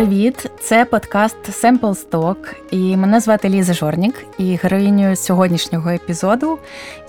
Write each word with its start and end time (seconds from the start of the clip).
Привіт, 0.00 0.50
це 0.60 0.84
подкаст 0.84 1.36
Sample 1.64 2.10
Stock 2.10 2.54
і 2.70 2.96
мене 2.96 3.20
звати 3.20 3.48
Ліза 3.48 3.74
Жорнік. 3.74 4.24
І 4.38 4.56
героїнею 4.56 5.16
сьогоднішнього 5.16 5.90
епізоду 5.90 6.58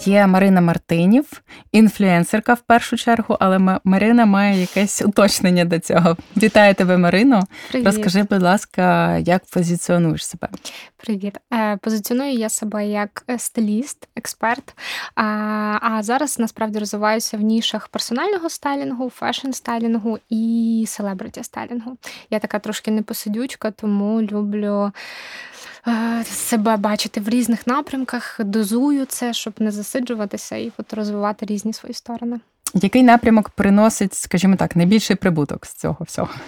є 0.05 0.27
Марина 0.27 0.61
Мартинів, 0.61 1.41
інфлюенсерка 1.71 2.53
в 2.53 2.59
першу 2.59 2.97
чергу, 2.97 3.37
але 3.39 3.79
Марина 3.83 4.25
має 4.25 4.61
якесь 4.61 5.01
уточнення 5.01 5.65
до 5.65 5.79
цього. 5.79 6.17
Вітаю 6.37 6.75
тебе, 6.75 6.97
Марино. 6.97 7.43
Привіт. 7.69 7.87
Розкажи, 7.87 8.23
будь 8.23 8.41
ласка, 8.41 9.17
як 9.17 9.43
позиціонуєш 9.53 10.25
себе? 10.25 10.49
Привіт. 10.97 11.37
Е, 11.53 11.77
позиціоную 11.77 12.33
я 12.33 12.49
себе 12.49 12.87
як 12.87 13.23
е, 13.29 13.39
стиліст, 13.39 14.07
експерт. 14.15 14.73
А 15.15 15.99
зараз 16.03 16.39
насправді 16.39 16.79
розвиваюся 16.79 17.37
в 17.37 17.41
нішах 17.41 17.87
персонального 17.87 18.49
стайлінгу, 18.49 19.09
fashion 19.09 19.51
стайлінгу 19.51 20.19
і 20.29 20.85
celebrity 20.87 21.43
стайлінгу. 21.43 21.97
Я 22.29 22.39
така 22.39 22.59
трошки 22.59 22.80
непосидючка, 22.89 23.71
тому 23.71 24.21
люблю. 24.21 24.91
Е, 25.87 26.23
себе 26.23 26.77
бачити 26.77 27.21
в 27.21 27.29
різних 27.29 27.67
напрямках, 27.67 28.39
дозую 28.43 29.05
це, 29.05 29.33
щоб 29.33 29.53
не 29.59 29.71
засиджуватися 29.71 30.55
і 30.55 30.71
от 30.77 30.93
розвивати 30.93 31.45
різні 31.45 31.73
свої 31.73 31.93
сторони. 31.93 32.39
Який 32.73 33.03
напрямок 33.03 33.49
приносить, 33.49 34.13
скажімо 34.13 34.55
так, 34.55 34.75
найбільший 34.75 35.15
прибуток 35.15 35.65
з 35.65 35.73
цього 35.73 35.97
всього? 36.05 36.29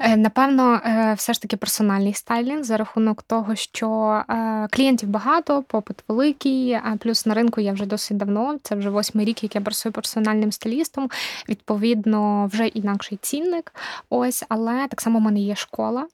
Е, 0.00 0.16
напевно, 0.16 0.80
е, 0.86 1.14
все 1.16 1.32
ж 1.32 1.42
таки 1.42 1.56
персональний 1.56 2.14
стайлінг 2.14 2.64
за 2.64 2.76
рахунок 2.76 3.22
того, 3.22 3.54
що 3.54 4.22
е, 4.28 4.68
клієнтів 4.70 5.08
багато, 5.08 5.62
попит 5.62 5.96
великий. 6.08 6.72
А 6.72 6.96
плюс 6.98 7.26
на 7.26 7.34
ринку 7.34 7.60
я 7.60 7.72
вже 7.72 7.86
досить 7.86 8.16
давно. 8.16 8.58
Це 8.62 8.74
вже 8.74 8.90
восьмий 8.90 9.26
рік, 9.26 9.42
як 9.42 9.54
я 9.54 9.60
працюю 9.60 9.92
персональним 9.92 10.52
стилістом. 10.52 11.10
Відповідно, 11.48 12.46
вже 12.52 12.66
інакший 12.66 13.18
цінник. 13.22 13.74
Ось, 14.10 14.44
але 14.48 14.86
так 14.88 15.00
само 15.00 15.18
в 15.18 15.22
мене 15.22 15.40
є 15.40 15.54
школа 15.54 16.06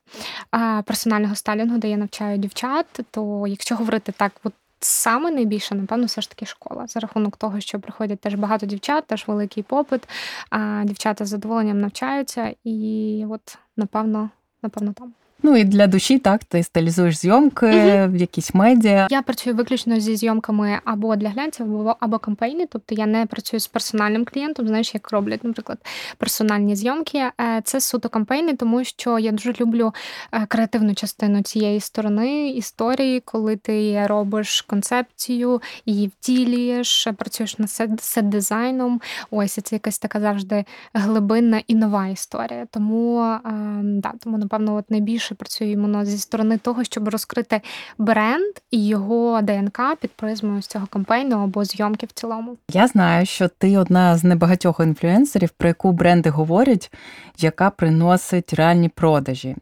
персонального 0.85 1.35
стайлінгу, 1.35 1.79
де 1.79 1.91
я 1.91 1.97
навчаю 1.97 2.39
дівчат. 2.39 2.87
То 3.11 3.47
якщо 3.47 3.77
говорити 3.77 4.13
так, 4.17 4.33
от 4.45 4.53
Саме 4.81 5.31
найбільше, 5.31 5.75
напевно, 5.75 6.07
все 6.07 6.21
ж 6.21 6.31
таки 6.31 6.47
школа. 6.47 6.87
За 6.87 7.01
рахунок 7.01 7.37
того, 7.37 7.61
що 7.61 7.81
приходять 7.81 8.21
теж 8.21 8.35
багато 8.35 8.67
дівчат, 8.67 9.07
теж 9.07 9.29
великий 9.29 9.63
попит, 9.63 10.09
а 10.51 10.83
дівчата 10.85 11.25
з 11.25 11.29
задоволенням 11.29 11.81
навчаються, 11.81 12.55
і 12.65 13.27
от, 13.31 13.59
напевно, 13.77 14.31
напевно, 14.63 14.93
там. 14.93 15.15
Ну 15.47 15.57
і 15.57 15.65
для 15.65 15.87
душі, 15.87 16.19
так, 16.19 16.45
ти 16.45 16.63
стилізуєш 16.63 17.17
зйомки, 17.17 17.67
угу. 17.67 18.13
в 18.13 18.17
якісь 18.17 18.55
медіа. 18.55 19.07
Я 19.11 19.23
працюю 19.23 19.57
виключно 19.57 20.01
зі 20.01 20.17
зйомками 20.17 20.79
або 20.85 21.17
для 21.17 21.29
глянців, 21.29 21.67
або, 21.67 21.97
або 22.01 22.19
кампейні. 22.19 22.67
Тобто 22.67 22.95
я 22.95 23.07
не 23.07 23.27
працюю 23.27 23.61
з 23.61 23.67
персональним 23.67 24.25
клієнтом. 24.25 24.69
Знаєш, 24.69 24.95
як 24.95 25.13
роблять, 25.13 25.45
наприклад, 25.45 25.79
персональні 26.19 26.77
зйомки. 26.77 27.19
Е, 27.19 27.33
це 27.65 27.81
суто 27.81 28.09
кампейни, 28.09 28.55
тому 28.55 28.85
що 28.85 29.19
я 29.19 29.33
дуже 29.33 29.55
люблю 29.61 29.95
е, 30.33 30.47
креативну 30.47 30.95
частину 30.95 31.43
цієї 31.43 31.81
сторони 31.81 32.51
історії, 32.51 33.21
коли 33.25 33.57
ти 33.57 34.07
робиш 34.07 34.61
концепцію, 34.61 35.63
її 35.87 36.09
втілюєш, 36.09 37.09
працюєш 37.17 37.59
над 37.59 37.71
сет 38.01 38.29
дизайном. 38.29 39.01
Ось 39.31 39.59
це 39.63 39.77
якась 39.77 39.99
така 39.99 40.21
завжди 40.21 40.65
глибинна 40.95 41.63
і 41.67 41.75
нова 41.75 42.07
історія. 42.07 42.67
Тому 42.71 43.21
ем, 43.45 44.01
да, 44.01 44.13
тому 44.21 44.39
напевно, 44.39 44.75
от 44.75 44.91
найбільше 44.91 45.36
працюємо 45.37 46.05
зі 46.05 46.19
сторони 46.19 46.59
того, 46.59 46.85
щоб 46.85 47.09
розкрити 47.09 47.61
бренд 47.99 48.55
і 48.71 48.87
його 48.87 49.43
ДНК 49.43 49.81
під 50.01 50.11
призмою 50.11 50.63
з 50.63 50.67
цього 50.67 50.87
кампейну 50.87 51.43
або 51.43 51.65
зйомки 51.65 52.07
в 52.07 52.13
цілому. 52.13 52.57
Я 52.71 52.87
знаю, 52.87 53.27
що 53.27 53.49
ти 53.49 53.79
одна 53.79 54.17
з 54.17 54.25
небагатьох 54.25 54.81
інфлюенсерів, 54.81 55.51
про 55.51 55.69
яку 55.69 55.93
бренди 55.93 56.31
говорять, 56.31 56.93
яка 57.39 57.71
приносить 57.71 58.55
реальні 58.55 58.89
продажі. 58.89 59.57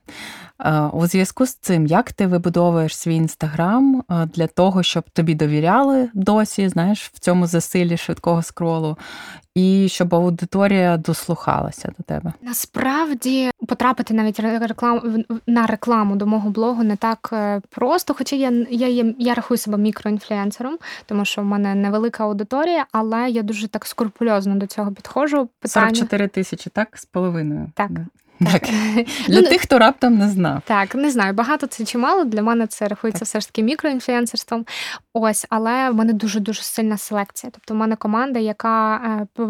Е, 0.65 0.81
у 0.93 1.07
зв'язку 1.07 1.47
з 1.47 1.55
цим, 1.55 1.87
як 1.87 2.13
ти 2.13 2.27
вибудовуєш 2.27 2.97
свій 2.97 3.15
інстаграм 3.15 4.05
е, 4.11 4.27
для 4.27 4.47
того, 4.47 4.83
щоб 4.83 5.05
тобі 5.11 5.35
довіряли 5.35 6.09
досі, 6.15 6.69
знаєш, 6.69 7.11
в 7.15 7.19
цьому 7.19 7.47
засилі 7.47 7.97
швидкого 7.97 8.43
скролу, 8.43 8.99
і 9.55 9.89
щоб 9.89 10.15
аудиторія 10.15 10.97
дослухалася 10.97 11.93
до 11.99 12.05
тебе? 12.05 12.33
Насправді 12.43 13.51
потрапити 13.69 14.15
навіть 14.15 14.41
реклам 14.41 15.25
на 15.47 15.67
рекламу 15.67 16.17
до 16.17 16.27
мого 16.27 16.51
блогу 16.51 16.83
не 16.83 16.97
так 16.97 17.31
е, 17.33 17.61
просто. 17.71 18.15
Хоча 18.15 18.37
я 18.37 18.67
я, 18.71 18.89
я, 18.89 19.15
я 19.19 19.35
рахую 19.35 19.59
себе 19.59 19.79
мікроінфлюенсером, 19.79 20.79
тому 21.07 21.25
що 21.25 21.43
в 21.43 21.45
мене 21.45 21.75
невелика 21.75 22.25
аудиторія, 22.25 22.87
але 22.93 23.31
я 23.31 23.43
дуже 23.43 23.69
так 23.69 23.87
скрупульозно 23.87 24.55
до 24.55 24.67
цього 24.67 24.93
підходжу. 24.93 25.49
Питання... 25.61 25.87
44 25.87 26.29
тисячі, 26.29 26.71
так 26.71 26.89
з 26.99 27.05
половиною. 27.05 27.71
Так. 27.75 27.91
Так. 28.53 28.63
Для 29.29 29.41
ну, 29.41 29.49
тих, 29.49 29.61
хто 29.61 29.79
раптом 29.79 30.19
не 30.19 30.29
знав. 30.29 30.63
Так, 30.65 30.95
не 30.95 31.11
знаю, 31.11 31.35
багато 31.35 31.67
це 31.67 31.85
чи 31.85 31.99
мало. 31.99 32.25
Для 32.25 32.43
мене 32.43 32.67
це 32.67 32.89
рахується 32.89 33.21
так. 33.21 33.29
все 33.29 33.41
ж 33.41 33.47
таки 33.47 33.63
мікроінфлюенсерством. 33.63 34.67
Ось, 35.15 35.47
але 35.51 35.91
в 35.91 35.95
мене 35.95 36.13
дуже-дуже 36.13 36.63
сильна 36.63 36.99
селекція. 36.99 37.51
Тобто 37.55 37.75
в 37.75 37.77
мене 37.77 37.97
команда, 37.97 38.39
яка 38.39 38.97
е, 39.39 39.47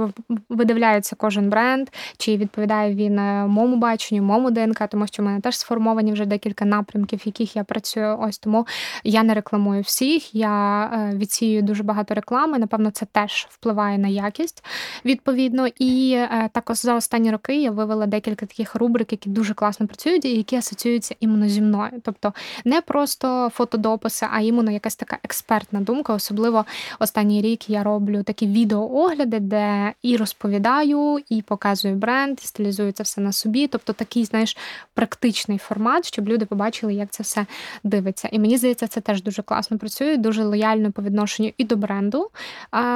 видивляється 0.49 1.17
кожен 1.17 1.51
бренд, 1.51 1.89
чи 2.19 2.37
відповідає 2.37 2.95
він 2.95 3.19
е, 3.19 3.47
моєму 3.47 3.77
баченню, 3.77 4.23
моєму 4.23 4.51
ДНК, 4.51 4.89
тому 4.89 5.07
що 5.07 5.23
в 5.23 5.27
мене 5.27 5.41
теж 5.41 5.59
сформовані 5.59 6.13
вже 6.13 6.27
декілька 6.27 6.65
напрямків, 6.65 7.19
в 7.19 7.27
яких 7.27 7.57
я 7.57 7.65
працюю. 7.65 8.19
Ось 8.21 8.39
тому 8.39 8.67
я 9.05 9.23
не 9.23 9.35
рекламую 9.35 9.83
всіх. 9.83 10.35
Я 10.35 10.85
е, 10.85 11.17
відсіюю 11.17 11.63
дуже 11.63 11.83
багато 11.83 12.15
реклами. 12.15 12.59
Напевно, 12.59 12.91
це 12.91 13.07
теж 13.13 13.47
впливає 13.51 13.99
на 13.99 14.09
якість 14.09 14.65
відповідно. 15.05 15.67
І 15.79 16.19
також 16.53 16.77
за 16.77 16.95
останні 16.95 17.31
роки 17.31 17.57
я 17.63 17.71
вивела 17.71 18.07
декілька 18.07 18.47
таких 18.47 18.77
рубрик, 18.85 19.13
які 19.13 19.31
дуже 19.31 19.55
класно 19.55 19.87
працюють, 19.87 20.25
і 20.25 20.37
які 20.37 20.57
асоціюються 20.57 21.15
іменно 21.21 21.49
зі 21.49 21.61
мною. 21.61 21.91
Тобто 22.03 22.33
не 22.65 22.81
просто 22.81 23.51
фотодописи, 23.55 24.27
а 24.31 24.41
іменно 24.41 24.71
якась 24.71 24.97
така 24.97 25.19
експертна 25.23 25.81
думка. 25.81 26.15
Особливо 26.15 26.65
останній 26.99 27.43
рік 27.43 27.71
я 27.71 27.83
роблю 27.83 28.23
такі 28.23 28.47
відеоогляди, 28.47 29.41
де 29.41 29.93
і 30.03 30.17
розповідаю, 30.17 31.19
і 31.29 31.43
показую 31.43 31.95
бренд, 31.95 32.39
і 32.43 32.47
стилізую 32.47 32.93
це 32.93 33.03
все 33.03 33.21
на 33.21 33.33
собі. 33.33 33.67
Тобто 33.67 33.93
такий, 33.93 34.25
знаєш, 34.25 34.57
практичний 34.95 35.59
формат, 35.59 36.07
щоб 36.07 36.29
люди 36.29 36.47
побачили, 36.47 36.95
як 36.95 37.11
це 37.11 37.23
все 37.23 37.47
дивиться. 37.85 38.29
І 38.33 38.39
мені 38.39 38.59
здається, 38.59 38.87
це 38.87 39.01
теж 39.01 39.23
дуже 39.23 39.43
класно 39.43 39.79
працює, 39.79 40.17
дуже 40.17 40.45
лояльно 40.45 40.93
по 40.93 41.03
відношенню 41.03 41.53
і 41.59 41.65
до 41.65 41.77
бренду, 41.77 42.31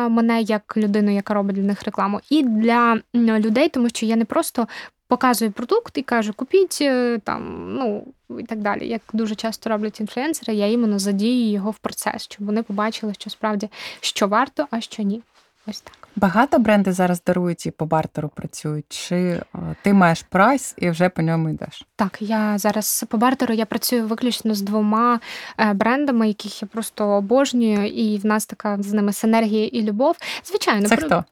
мене 0.08 0.42
як 0.42 0.76
людину, 0.76 1.14
яка 1.14 1.34
робить 1.34 1.56
для 1.56 1.62
них 1.62 1.82
рекламу, 1.82 2.20
і 2.30 2.42
для 2.42 3.00
людей, 3.14 3.68
тому 3.68 3.88
що 3.88 4.06
я 4.06 4.16
не 4.16 4.24
просто 4.24 4.68
показує 5.08 5.50
продукт 5.50 5.98
і 5.98 6.02
каже, 6.02 6.32
купіть 6.32 6.78
е, 6.80 7.18
там, 7.24 7.74
ну 7.74 8.06
і 8.38 8.42
так 8.42 8.58
далі. 8.58 8.88
Як 8.88 9.02
дуже 9.12 9.34
часто 9.34 9.70
роблять 9.70 10.00
інфлюенсери, 10.00 10.54
я 10.54 10.66
іменно 10.66 10.98
задію 10.98 11.52
його 11.52 11.70
в 11.70 11.78
процес, 11.78 12.22
щоб 12.22 12.46
вони 12.46 12.62
побачили, 12.62 13.14
що 13.14 13.30
справді 13.30 13.68
що 14.00 14.28
варто, 14.28 14.66
а 14.70 14.80
що 14.80 15.02
ні. 15.02 15.22
Ось 15.66 15.80
так. 15.80 16.08
Багато 16.16 16.58
бренди 16.58 16.92
зараз 16.92 17.22
дарують 17.22 17.66
і 17.66 17.70
по 17.70 17.86
бартеру 17.86 18.28
працюють. 18.28 18.84
Чи 18.88 19.16
е, 19.16 19.44
ти 19.82 19.92
маєш 19.92 20.22
прайс 20.22 20.74
і 20.78 20.90
вже 20.90 21.08
по 21.08 21.22
ньому 21.22 21.48
йдеш? 21.48 21.86
Так, 21.96 22.16
я 22.20 22.58
зараз 22.58 23.04
по 23.08 23.18
бартеру 23.18 23.54
я 23.54 23.66
працюю 23.66 24.06
виключно 24.06 24.54
з 24.54 24.62
двома 24.62 25.20
е, 25.58 25.72
брендами, 25.72 26.28
яких 26.28 26.62
я 26.62 26.68
просто 26.68 27.08
обожнюю, 27.08 27.86
і 27.86 28.18
в 28.18 28.26
нас 28.26 28.46
така 28.46 28.76
з 28.80 28.92
ними 28.92 29.12
синергія 29.12 29.66
і 29.66 29.82
любов. 29.82 30.16
Звичайно, 30.44 30.88
це 30.88 30.96
хто? 30.96 31.24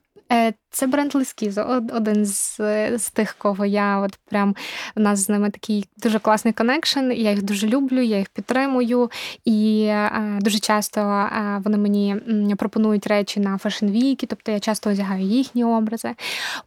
Це 0.69 0.87
бренд 0.87 1.15
Лескізо, 1.15 1.81
один 1.93 2.25
з 2.25 2.57
з 2.97 3.09
тих, 3.09 3.35
кого 3.37 3.65
я 3.65 3.99
от 3.99 4.19
прям 4.29 4.55
у 4.95 4.99
нас 4.99 5.19
з 5.19 5.29
ними 5.29 5.49
такий 5.49 5.85
дуже 5.97 6.19
класний 6.19 6.53
connection. 6.53 7.11
Я 7.11 7.31
їх 7.31 7.43
дуже 7.43 7.67
люблю, 7.67 8.01
я 8.01 8.17
їх 8.17 8.29
підтримую. 8.29 9.11
І 9.45 9.87
а, 9.87 10.39
дуже 10.41 10.59
часто 10.59 11.01
а, 11.01 11.61
вони 11.63 11.77
мені 11.77 12.55
пропонують 12.57 13.07
речі 13.07 13.39
на 13.39 13.57
fashion 13.57 13.94
week 13.94 14.15
и, 14.15 14.25
тобто 14.27 14.51
я 14.51 14.59
часто 14.59 14.89
одягаю 14.89 15.23
їхні 15.23 15.63
образи. 15.63 16.15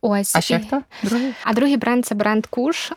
Ось 0.00 0.36
а 0.36 0.40
ще 0.40 0.54
і... 0.54 0.58
хто? 0.58 0.82
Другий? 1.02 1.34
А 1.44 1.52
другий 1.52 1.76
бренд 1.76 2.06
це 2.06 2.14
бренд 2.14 2.46
Куш, 2.46 2.92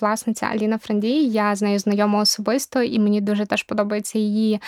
власниця 0.00 0.46
Аліна 0.46 0.78
Френдій. 0.78 1.24
Я 1.24 1.56
з 1.56 1.62
нею 1.62 1.78
знайома 1.78 2.20
особисто, 2.20 2.82
і 2.82 2.98
мені 2.98 3.20
дуже 3.20 3.46
теж 3.46 3.62
подобається 3.62 4.18
її 4.18 4.60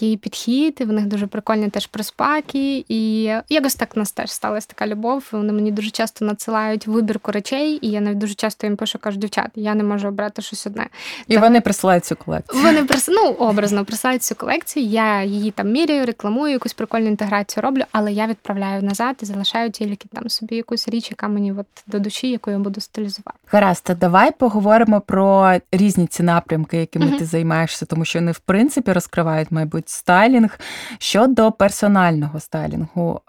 її 0.00 0.16
підхід. 0.16 0.80
В 0.80 0.92
них 0.92 1.06
дуже 1.06 1.26
прикольні 1.26 1.68
теж 1.68 1.86
приспаки. 1.86 2.84
І 2.88 3.22
якось 3.48 3.74
так 3.74 3.96
нас 3.96 4.12
теж 4.12 4.30
сталася 4.64 4.68
така 4.68 4.86
любов. 4.86 5.24
Вони 5.32 5.52
мені 5.52 5.70
дуже 5.72 5.90
часто 5.90 6.24
надсилають 6.24 6.86
вибірку 6.86 7.32
речей, 7.32 7.78
і 7.82 7.90
я 7.90 8.00
навіть 8.00 8.18
дуже 8.18 8.34
часто 8.34 8.66
їм 8.66 8.76
пишу, 8.76 8.98
кажу, 8.98 9.18
дівчат, 9.18 9.50
я 9.54 9.74
не 9.74 9.84
можу 9.84 10.08
обрати 10.08 10.42
щось 10.42 10.66
одне. 10.66 10.86
І 11.28 11.34
так, 11.34 11.42
вони 11.42 11.60
присилають 11.60 12.04
цю 12.04 12.16
колекцію. 12.16 12.62
Вони 12.62 12.84
прис... 12.84 13.08
ну, 13.08 13.28
образно 13.30 13.84
присилають 13.84 14.22
цю 14.22 14.34
колекцію. 14.34 14.86
Я 14.86 15.22
її 15.22 15.50
там 15.50 15.72
міряю, 15.72 16.06
рекламую, 16.06 16.52
якусь 16.52 16.72
прикольну 16.72 17.06
інтеграцію 17.06 17.62
роблю, 17.62 17.82
але 17.92 18.12
я 18.12 18.26
відправляю 18.26 18.82
назад 18.82 19.16
і 19.22 19.24
залишаю 19.24 19.70
тільки 19.70 20.08
там 20.12 20.28
собі 20.28 20.56
якусь 20.56 20.88
річ, 20.88 21.10
яка 21.10 21.28
мені 21.28 21.52
от 21.52 21.66
до 21.86 21.98
душі, 21.98 22.30
яку 22.30 22.50
я 22.50 22.58
буду 22.58 22.80
стилізувати. 22.80 23.38
Гаразд, 23.46 23.90
давай 24.00 24.30
поговоримо 24.30 25.00
про 25.00 25.54
різні 25.72 26.06
ці 26.06 26.22
напрямки, 26.22 26.76
якими 26.76 27.06
uh 27.06 27.18
ти 27.18 27.24
займаєшся, 27.24 27.86
тому 27.86 28.04
що 28.04 28.18
вони 28.18 28.32
в 28.32 28.38
принципі 28.38 28.92
розкривають, 28.92 29.50
мабуть, 29.50 29.88
стайлінг 29.88 30.58
щодо 30.98 31.52
персонального 31.52 32.40
стайлінгу. 32.40 33.20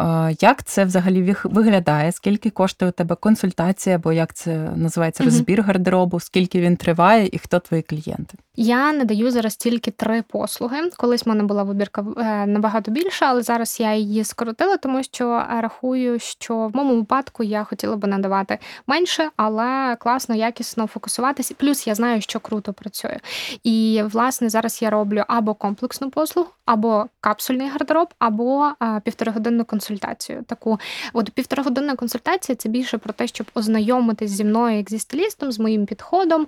Як 0.42 0.64
це 0.64 0.86
взагалі 0.86 1.22
виглядає? 1.44 2.12
Скільки 2.12 2.50
коштує 2.50 2.90
у 2.90 2.94
тебе 2.94 3.16
консультація, 3.16 3.96
або 3.96 4.14
як 4.14 4.34
це 4.34 4.58
називається 4.76 5.24
розбір 5.24 5.62
гардеробу? 5.62 6.20
Скільки 6.20 6.62
він 6.62 6.78
триває, 6.78 7.30
і 7.32 7.38
хто 7.38 7.60
твої 7.60 7.84
клієнти? 7.84 8.38
Я 8.58 8.94
надаю 8.94 9.32
зараз 9.32 9.56
тільки 9.56 9.92
три 9.92 10.24
послуги. 10.28 10.90
Колись 10.98 11.26
в 11.26 11.30
мене 11.30 11.44
була 11.44 11.64
вибірка 11.64 12.06
е, 12.18 12.46
набагато 12.46 12.92
більша, 12.92 13.26
але 13.26 13.42
зараз 13.42 13.80
я 13.80 13.94
її 13.96 14.24
скоротила, 14.24 14.78
тому 14.78 15.04
що 15.04 15.30
е, 15.30 15.62
рахую, 15.62 16.20
що 16.20 16.56
в 16.56 16.76
моєму 16.76 16.96
випадку 16.96 17.44
я 17.44 17.64
хотіла 17.64 17.96
би 17.96 18.08
надавати 18.08 18.60
менше, 18.88 19.30
але 19.36 19.96
класно, 20.00 20.36
якісно 20.36 20.88
фокусуватися. 20.88 21.54
Плюс 21.58 21.88
я 21.88 21.96
знаю, 21.96 22.22
що 22.22 22.40
круто 22.40 22.74
працює. 22.74 23.20
І 23.64 24.04
власне 24.12 24.50
зараз 24.50 24.82
я 24.82 24.90
роблю 24.90 25.24
або 25.28 25.54
комплексну 25.54 26.10
послугу, 26.10 26.50
або 26.66 27.06
капсульний 27.22 27.70
гардероб, 27.70 28.08
або 28.20 28.72
е, 28.84 29.02
півторагодинну 29.04 29.66
консультацію. 29.66 30.44
Таку 30.48 30.80
от 31.14 31.30
півторагодинна 31.30 31.96
консультація 31.96 32.56
це 32.56 32.70
більше 32.70 32.98
про 32.98 33.14
те, 33.14 33.28
щоб 33.28 33.48
ознайомитись 33.54 34.32
зі 34.32 34.44
мною 34.44 34.78
як 34.78 34.90
зі 34.90 35.00
стилістом, 35.00 35.52
з 35.52 35.60
моїм 35.60 35.86
підходом. 35.86 36.48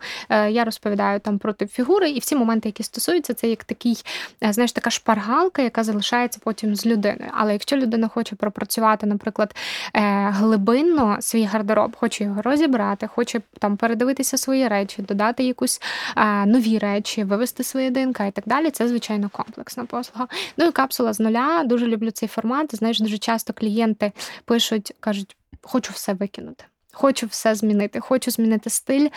Я 0.49 0.63
розповідаю 0.63 1.19
там 1.19 1.39
про 1.39 1.53
тип 1.53 1.71
фігур 1.71 1.96
фігури, 1.97 2.09
і 2.09 2.19
всі 2.19 2.35
моменти, 2.35 2.69
які 2.69 2.83
стосуються, 2.83 3.33
це 3.33 3.49
як 3.49 3.63
такий, 3.63 4.03
е, 4.43 4.53
знаєш, 4.53 4.71
така 4.71 4.89
шпаргалка, 4.89 5.61
яка 5.61 5.83
залишається 5.83 6.39
потім 6.43 6.75
з 6.75 6.85
людиною. 6.85 7.31
Але 7.33 7.53
якщо 7.53 7.77
людина 7.77 8.07
хоче 8.07 8.35
пропрацювати, 8.35 9.05
наприклад, 9.05 9.55
е, 9.93 10.29
глибинно 10.29 11.17
свій 11.19 11.43
гардероб, 11.43 11.95
хоче 11.95 12.23
його 12.23 12.41
розібрати, 12.41 13.07
хоче 13.07 13.41
там 13.59 13.77
передивитися 13.77 14.37
свої 14.37 14.67
речі, 14.67 15.01
додати 15.01 15.43
якусь 15.43 15.81
е, 16.17 16.45
нові 16.45 16.77
речі, 16.77 17.23
вивести 17.23 17.63
своє 17.63 17.89
ДНК 17.89 18.19
і 18.27 18.31
так 18.31 18.43
далі, 18.45 18.69
це 18.69 18.87
звичайно 18.87 19.29
комплексна 19.29 19.85
послуга. 19.85 20.27
Ну 20.57 20.65
і 20.65 20.71
капсула 20.71 21.13
з 21.13 21.19
нуля. 21.19 21.63
Дуже 21.65 21.87
люблю 21.87 22.11
цей 22.11 22.29
формат. 22.29 22.75
Знаєш, 22.75 22.99
дуже 22.99 23.17
часто 23.17 23.53
клієнти 23.53 24.11
пишуть, 24.45 24.93
кажуть, 24.99 25.35
хочу 25.61 25.93
все 25.93 26.13
викинути. 26.13 26.63
Хочу 26.99 27.27
все 27.27 27.55
змінити, 27.55 27.99
хочу 27.99 28.31
змінити 28.31 28.69
стиль. 28.69 29.07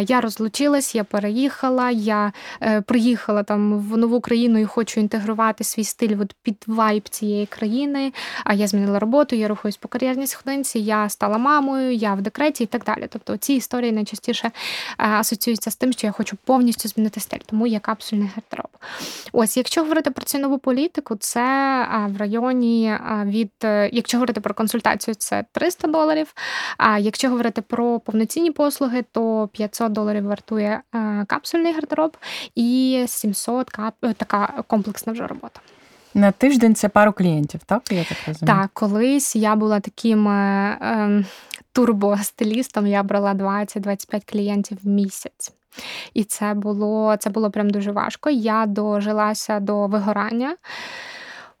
Я 0.00 0.20
розлучилась, 0.20 0.94
я 0.94 1.04
переїхала, 1.04 1.90
я 1.90 2.32
е, 2.62 2.80
приїхала 2.80 3.42
там 3.42 3.78
в 3.78 3.96
нову 3.96 4.20
країну 4.20 4.58
і 4.58 4.64
хочу 4.64 5.00
інтегрувати 5.00 5.64
свій 5.64 5.84
стиль 5.84 6.20
от 6.20 6.34
під 6.42 6.64
вайб 6.66 7.08
цієї 7.08 7.46
країни. 7.46 8.12
А 8.44 8.54
я 8.54 8.66
змінила 8.66 8.98
роботу, 8.98 9.36
я 9.36 9.48
рухаюсь 9.48 9.76
по 9.76 9.88
кар'єрній 9.88 10.26
сходинці, 10.26 10.78
я 10.78 11.08
стала 11.08 11.38
мамою, 11.38 11.94
я 11.94 12.14
в 12.14 12.22
декреті 12.22 12.64
і 12.64 12.66
так 12.66 12.84
далі. 12.84 13.06
Тобто 13.10 13.36
ці 13.36 13.54
історії 13.54 13.92
найчастіше 13.92 14.46
е, 14.46 14.52
асоціюються 14.98 15.70
з 15.70 15.76
тим, 15.76 15.92
що 15.92 16.06
я 16.06 16.12
хочу 16.12 16.36
повністю 16.44 16.88
змінити 16.88 17.20
стиль, 17.20 17.38
тому 17.46 17.66
є 17.66 17.78
капсульний 17.78 18.30
гардероб. 18.34 18.70
Ось, 19.32 19.56
якщо 19.56 19.80
говорити 19.80 20.10
про 20.10 20.24
цінову 20.24 20.58
політику, 20.58 21.16
це 21.16 21.42
в 22.08 22.16
районі 22.16 22.98
від, 23.24 23.52
е, 23.64 23.90
якщо 23.92 24.16
говорити 24.16 24.40
про 24.40 24.54
консультацію, 24.54 25.14
це 25.14 25.44
300 25.52 25.88
доларів. 25.88 26.34
А 26.78 26.98
якщо 26.98 27.25
Якщо 27.26 27.34
говорити 27.34 27.62
про 27.62 28.00
повноцінні 28.00 28.50
послуги, 28.50 29.04
то 29.12 29.48
500 29.52 29.92
доларів 29.92 30.24
вартує 30.24 30.80
е, 30.94 31.24
капсульний 31.26 31.72
гардероб 31.72 32.16
і 32.54 33.04
700 33.08 33.70
кап... 33.70 33.94
Е, 34.04 34.12
така 34.12 34.62
комплексна 34.66 35.12
вже 35.12 35.26
робота. 35.26 35.60
На 36.14 36.32
тиждень 36.32 36.74
це 36.74 36.88
пару 36.88 37.12
клієнтів, 37.12 37.60
так? 37.66 37.82
Я 37.90 38.04
так 38.04 38.18
розумію? 38.26 38.56
Так, 38.56 38.70
колись 38.72 39.36
я 39.36 39.56
була 39.56 39.80
таким 39.80 40.28
е, 40.28 40.78
ем, 40.80 41.24
турбостилістом, 41.72 42.86
я 42.86 43.02
брала 43.02 43.34
20-25 43.34 44.32
клієнтів 44.32 44.78
в 44.82 44.86
місяць. 44.86 45.52
І 46.14 46.24
це 46.24 46.54
було 46.54 47.16
це 47.18 47.30
було 47.30 47.50
прям 47.50 47.70
дуже 47.70 47.92
важко. 47.92 48.30
Я 48.30 48.66
дожилася 48.66 49.60
до 49.60 49.86
вигорання. 49.86 50.56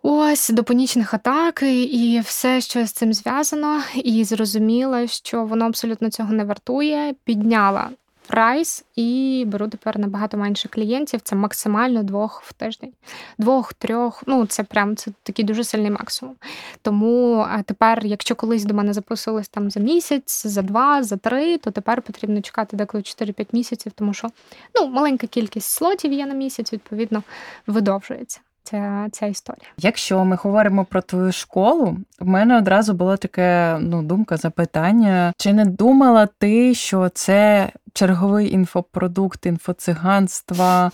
Ось 0.08 0.50
до 0.50 0.64
панічних 0.64 1.14
атак 1.14 1.62
і 1.62 2.20
все, 2.24 2.60
що 2.60 2.86
з 2.86 2.92
цим 2.92 3.14
зв'язано, 3.14 3.82
і 3.94 4.24
зрозуміла, 4.24 5.06
що 5.06 5.44
воно 5.44 5.64
абсолютно 5.64 6.10
цього 6.10 6.32
не 6.32 6.44
вартує. 6.44 7.14
Підняла 7.24 7.88
прайс 8.26 8.84
і 8.96 9.44
беру 9.46 9.68
тепер 9.68 9.98
набагато 9.98 10.36
менше 10.36 10.68
клієнтів. 10.68 11.20
Це 11.20 11.36
максимально 11.36 12.02
двох 12.02 12.42
в 12.42 12.52
тиждень. 12.52 12.92
Двох, 13.38 13.74
трьох. 13.74 14.22
Ну 14.26 14.46
це 14.46 14.62
прям 14.62 14.96
це 14.96 15.10
такий 15.22 15.44
дуже 15.44 15.64
сильний 15.64 15.90
максимум. 15.90 16.34
Тому 16.82 17.46
тепер, 17.64 18.06
якщо 18.06 18.34
колись 18.34 18.64
до 18.64 18.74
мене 18.74 18.92
записувались 18.92 19.48
там 19.48 19.70
за 19.70 19.80
місяць, 19.80 20.46
за 20.46 20.62
два, 20.62 21.02
за 21.02 21.16
три, 21.16 21.58
то 21.58 21.70
тепер 21.70 22.02
потрібно 22.02 22.40
чекати 22.40 22.76
деколи 22.76 23.02
4-5 23.02 23.46
місяців, 23.52 23.92
тому 23.94 24.14
що 24.14 24.28
ну 24.74 24.88
маленька 24.88 25.26
кількість 25.26 25.70
слотів 25.70 26.12
є 26.12 26.26
на 26.26 26.34
місяць, 26.34 26.72
відповідно, 26.72 27.22
видовжується 27.66 28.40
ця 28.66 29.08
ця 29.12 29.26
історія. 29.26 29.68
Якщо 29.78 30.24
ми 30.24 30.36
говоримо 30.42 30.84
про 30.84 31.02
твою 31.02 31.32
школу, 31.32 31.96
в 32.20 32.26
мене 32.26 32.58
одразу 32.58 32.94
було 32.94 33.16
таке 33.16 33.78
ну 33.80 34.02
думка, 34.02 34.36
запитання: 34.36 35.32
чи 35.36 35.52
не 35.52 35.64
думала 35.64 36.28
ти, 36.38 36.74
що 36.74 37.08
це 37.08 37.70
черговий 37.96 38.52
інфопродукт 38.52 39.46
інфоциганства, 39.46 40.90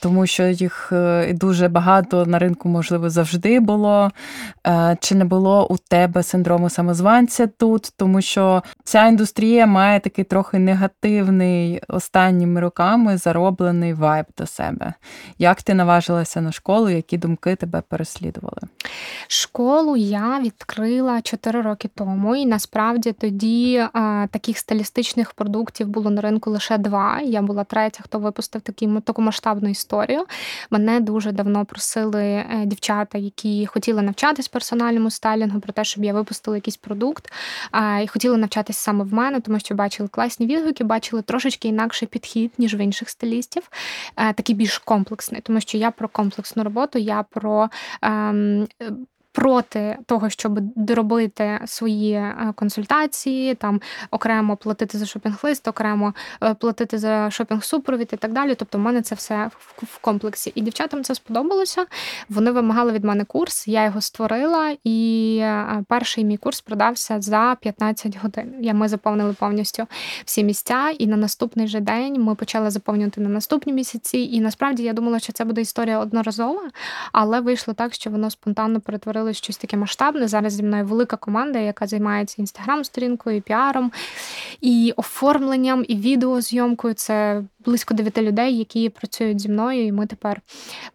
тому 0.00 0.26
що 0.26 0.46
їх 0.46 0.88
е, 0.92 1.32
дуже 1.32 1.68
багато 1.68 2.26
на 2.26 2.38
ринку, 2.38 2.68
можливо, 2.68 3.10
завжди 3.10 3.60
було. 3.60 4.10
Чи 5.00 5.14
не 5.14 5.24
було 5.24 5.68
у 5.68 5.76
тебе 5.76 6.22
синдрому 6.22 6.70
самозванця 6.70 7.46
тут, 7.46 7.92
тому 7.96 8.22
що 8.22 8.62
ця 8.84 9.06
індустрія 9.06 9.66
має 9.66 10.00
такий 10.00 10.24
трохи 10.24 10.58
негативний 10.58 11.80
останніми 11.88 12.60
роками 12.60 13.16
зароблений 13.16 13.94
вайб 13.94 14.26
до 14.38 14.46
себе. 14.46 14.94
Як 15.38 15.62
ти 15.62 15.74
наважилася 15.74 16.40
на 16.40 16.52
школу, 16.52 16.88
які 16.88 17.18
думки 17.18 17.56
тебе 17.56 17.82
переслідували? 17.88 18.60
Школу 19.28 19.96
я 19.96 20.40
відкрила 20.40 21.22
4 21.22 21.60
роки 21.60 21.90
тому, 21.94 22.36
і 22.36 22.46
насправді 22.46 23.12
тоді 23.12 23.84
таких 24.30 24.58
стилістичних 24.58 25.32
продуктів 25.32 25.88
було 25.88 26.10
на 26.16 26.22
ринку 26.22 26.50
лише 26.50 26.78
два. 26.78 27.20
Я 27.20 27.42
була 27.42 27.64
третя, 27.64 28.00
хто 28.02 28.18
випустив 28.18 28.60
такі, 28.60 28.88
таку 29.04 29.22
масштабну 29.22 29.68
історію. 29.68 30.24
Мене 30.70 31.00
дуже 31.00 31.32
давно 31.32 31.64
просили 31.64 32.24
е, 32.24 32.62
дівчата, 32.66 33.18
які 33.18 33.66
хотіли 33.66 34.02
навчатись 34.02 34.48
персональному 34.48 35.10
стайлінгу, 35.10 35.60
про 35.60 35.72
те, 35.72 35.84
щоб 35.84 36.04
я 36.04 36.12
випустила 36.12 36.56
якийсь 36.56 36.76
продукт. 36.76 37.32
І 38.02 38.06
хотіли 38.06 38.36
навчатись 38.36 38.76
саме 38.76 39.04
в 39.04 39.14
мене, 39.14 39.40
тому 39.40 39.58
що 39.58 39.74
бачили 39.74 40.08
класні 40.08 40.46
відгуки, 40.46 40.84
бачили 40.84 41.22
трошечки 41.22 41.68
інакший 41.68 42.08
підхід, 42.08 42.52
ніж 42.58 42.74
в 42.74 42.80
інших 42.80 43.08
стилістів. 43.08 43.70
Е, 44.16 44.32
такий 44.32 44.54
більш 44.54 44.78
комплексний, 44.78 45.40
тому 45.40 45.60
що 45.60 45.78
я 45.78 45.90
про 45.90 46.08
комплексну 46.08 46.64
роботу, 46.64 46.98
я 46.98 47.22
про. 47.22 47.70
Проти 49.36 49.98
того, 50.06 50.30
щоб 50.30 50.58
доробити 50.60 51.60
свої 51.66 52.12
е, 52.12 52.52
консультації, 52.54 53.54
там 53.54 53.80
окремо 54.10 54.56
платити 54.56 54.98
за 54.98 55.04
шопінг-лист, 55.04 55.68
окремо 55.68 56.14
е, 56.42 56.54
платити 56.54 56.98
за 56.98 57.08
шопінг-супровід 57.08 58.14
і 58.14 58.16
так 58.16 58.32
далі. 58.32 58.54
Тобто, 58.54 58.78
в 58.78 58.80
мене 58.80 59.02
це 59.02 59.14
все 59.14 59.50
в 59.76 59.98
комплексі. 59.98 60.52
І 60.54 60.60
дівчатам 60.60 61.04
це 61.04 61.14
сподобалося. 61.14 61.86
Вони 62.28 62.50
вимагали 62.50 62.92
від 62.92 63.04
мене 63.04 63.24
курс, 63.24 63.68
я 63.68 63.84
його 63.84 64.00
створила, 64.00 64.76
і 64.84 65.38
е, 65.42 65.84
перший 65.88 66.24
мій 66.24 66.36
курс 66.36 66.60
продався 66.60 67.20
за 67.20 67.56
15 67.60 68.18
годин. 68.22 68.54
Я 68.60 68.74
Ми 68.74 68.88
заповнили 68.88 69.32
повністю 69.32 69.86
всі 70.24 70.44
місця, 70.44 70.90
і 70.98 71.06
на 71.06 71.16
наступний 71.16 71.68
же 71.68 71.80
день 71.80 72.22
ми 72.22 72.34
почали 72.34 72.70
заповнювати 72.70 73.20
на 73.20 73.28
наступні 73.28 73.72
місяці. 73.72 74.18
І 74.18 74.40
насправді 74.40 74.82
я 74.82 74.92
думала, 74.92 75.18
що 75.18 75.32
це 75.32 75.44
буде 75.44 75.60
історія 75.60 75.98
одноразова, 75.98 76.70
але 77.12 77.40
вийшло 77.40 77.74
так, 77.74 77.94
що 77.94 78.10
воно 78.10 78.30
спонтанно 78.30 78.80
перетворилося 78.80 79.25
створили 79.26 79.34
щось 79.34 79.56
таке 79.56 79.76
масштабне. 79.76 80.28
Зараз 80.28 80.52
зі 80.52 80.62
мною 80.62 80.84
велика 80.84 81.16
команда, 81.16 81.58
яка 81.58 81.86
займається 81.86 82.36
інстаграм-сторінкою, 82.38 83.42
піаром, 83.42 83.92
і 84.60 84.92
оформленням, 84.96 85.84
і 85.88 85.96
відеозйомкою. 85.96 86.94
Це 86.94 87.42
близько 87.64 87.94
дев'яти 87.94 88.22
людей, 88.22 88.58
які 88.58 88.88
працюють 88.88 89.40
зі 89.40 89.48
мною, 89.48 89.86
і 89.86 89.92
ми 89.92 90.06
тепер 90.06 90.40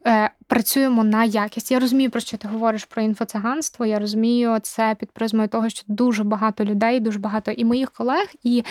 е, 0.08 0.30
працюємо 0.48 1.04
на 1.04 1.24
якість. 1.24 1.72
Я 1.72 1.80
розумію, 1.80 2.10
про 2.10 2.20
що 2.20 2.38
ти 2.38 2.48
говориш 2.48 2.86
про 2.86 3.02
інфоциганство. 3.02 3.86
Я 3.86 4.00
розумію 4.00 4.60
це 4.62 4.96
під 5.00 5.12
призмою 5.12 5.48
того, 5.48 5.70
що 5.70 5.84
дуже 5.88 6.24
багато 6.24 6.66
людей, 6.66 7.00
дуже 7.00 7.20
багато 7.20 7.52
і 7.52 7.66
моїх 7.66 7.92
колег, 7.92 8.26
і 8.44 8.64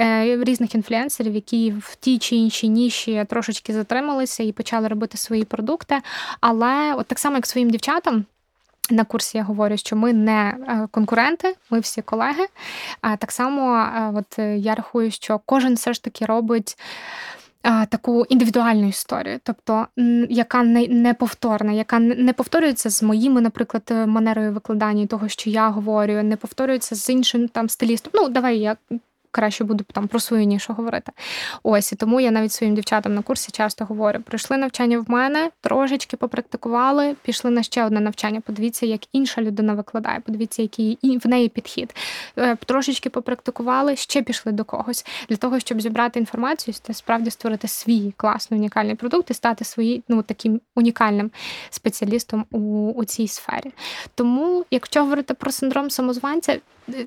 е, 0.00 0.44
різних 0.44 0.74
інфлюенсерів, 0.74 1.34
які 1.34 1.74
в 1.80 1.96
тій 1.96 2.18
чи 2.18 2.36
іншій 2.36 2.68
ніші 2.68 3.24
трошечки 3.28 3.72
затрималися 3.72 4.42
і 4.42 4.52
почали 4.52 4.88
робити 4.88 5.18
свої 5.18 5.44
продукти. 5.44 6.00
Але 6.40 6.94
от 6.94 7.06
так 7.06 7.18
само, 7.18 7.36
як 7.36 7.46
своїм 7.46 7.70
дівчатам. 7.70 8.24
На 8.90 9.04
курсі 9.04 9.38
я 9.38 9.44
говорю, 9.44 9.76
що 9.76 9.96
ми 9.96 10.12
не 10.12 10.56
е, 10.68 10.88
конкуренти, 10.90 11.56
ми 11.70 11.80
всі 11.80 12.02
колеги. 12.02 12.46
А 13.00 13.16
так 13.16 13.32
само, 13.32 13.76
е, 13.76 14.12
от 14.14 14.38
е, 14.38 14.58
я 14.58 14.74
рахую, 14.74 15.10
що 15.10 15.40
кожен 15.46 15.74
все 15.74 15.92
ж 15.92 16.02
таки 16.02 16.24
робить. 16.26 16.78
Таку 17.88 18.24
індивідуальну 18.28 18.88
історію, 18.88 19.40
тобто 19.42 19.86
яка 20.28 20.62
не 20.62 20.86
неповторна, 20.86 21.72
яка 21.72 21.98
не 21.98 22.32
повторюється 22.32 22.90
з 22.90 23.02
моїми, 23.02 23.40
наприклад, 23.40 23.92
манерою 24.06 24.52
викладання 24.52 25.06
того, 25.06 25.28
що 25.28 25.50
я 25.50 25.68
говорю, 25.68 26.22
не 26.22 26.36
повторюється 26.36 26.94
з 26.94 27.10
іншим 27.10 27.48
там 27.48 27.68
стилістом. 27.68 28.12
Ну, 28.14 28.28
давай 28.28 28.58
я 28.58 28.76
краще 29.38 29.64
буду 29.64 29.84
там 29.92 30.08
про 30.08 30.20
свою 30.20 30.44
нішу 30.44 30.72
говорити. 30.72 31.12
Ось 31.62 31.92
і 31.92 31.96
тому 31.96 32.20
я 32.20 32.30
навіть 32.30 32.52
своїм 32.52 32.74
дівчатам 32.74 33.14
на 33.14 33.22
курсі 33.22 33.52
часто 33.52 33.84
говорю: 33.84 34.20
прийшли 34.20 34.56
навчання 34.56 34.98
в 34.98 35.10
мене, 35.10 35.50
трошечки 35.60 36.16
попрактикували, 36.16 37.16
пішли 37.22 37.50
на 37.50 37.62
ще 37.62 37.84
одне 37.84 38.00
навчання. 38.00 38.40
Подивіться, 38.40 38.86
як 38.86 39.00
інша 39.12 39.42
людина 39.42 39.74
викладає. 39.74 40.20
Подивіться, 40.20 40.62
який 40.62 40.98
в 41.02 41.28
неї 41.28 41.48
підхід. 41.48 41.94
Е, 42.38 42.56
трошечки 42.56 43.10
попрактикували, 43.10 43.96
ще 43.96 44.22
пішли 44.22 44.52
до 44.52 44.64
когось 44.64 45.06
для 45.28 45.36
того, 45.36 45.60
щоб 45.60 45.80
зібрати 45.80 46.18
інформацію, 46.18 46.74
справді 46.92 47.30
створити 47.30 47.68
свій 47.68 48.14
класний 48.16 48.60
унікальний 48.60 48.94
продукт 48.94 49.30
і 49.30 49.34
стати 49.34 49.64
свої, 49.64 50.02
ну 50.08 50.22
таким 50.22 50.60
унікальним 50.76 51.30
спеціалістом 51.70 52.46
у, 52.50 52.92
у 52.96 53.04
цій 53.04 53.28
сфері. 53.28 53.72
Тому, 54.14 54.64
якщо 54.70 55.00
говорити 55.00 55.34
про 55.34 55.52
синдром 55.52 55.90
самозванця, 55.90 56.58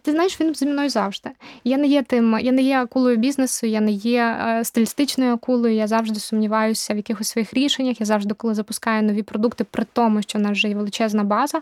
ти 0.01 0.11
знаєш, 0.11 0.41
він 0.41 0.55
зі 0.55 0.65
мною 0.65 0.89
завжди. 0.89 1.29
Я 1.63 1.77
не 1.77 1.87
є 1.87 2.03
тим, 2.03 2.20
я 2.41 2.51
не 2.51 2.61
є 2.61 2.81
акулою 2.81 3.17
бізнесу, 3.17 3.67
я 3.67 3.81
не 3.81 3.91
є 3.91 4.21
е, 4.21 4.63
стилістичною 4.63 5.33
акулою. 5.33 5.75
Я 5.75 5.87
завжди 5.87 6.19
сумніваюся 6.19 6.93
в 6.93 6.97
якихось 6.97 7.27
своїх 7.27 7.53
рішеннях. 7.53 7.99
Я 7.99 8.05
завжди, 8.05 8.33
коли 8.33 8.53
запускаю 8.53 9.03
нові 9.03 9.23
продукти, 9.23 9.63
при 9.63 9.85
тому, 9.93 10.21
що 10.21 10.39
в 10.39 10.41
нас 10.41 10.51
вже 10.51 10.67
є 10.67 10.75
величезна 10.75 11.23
база. 11.23 11.61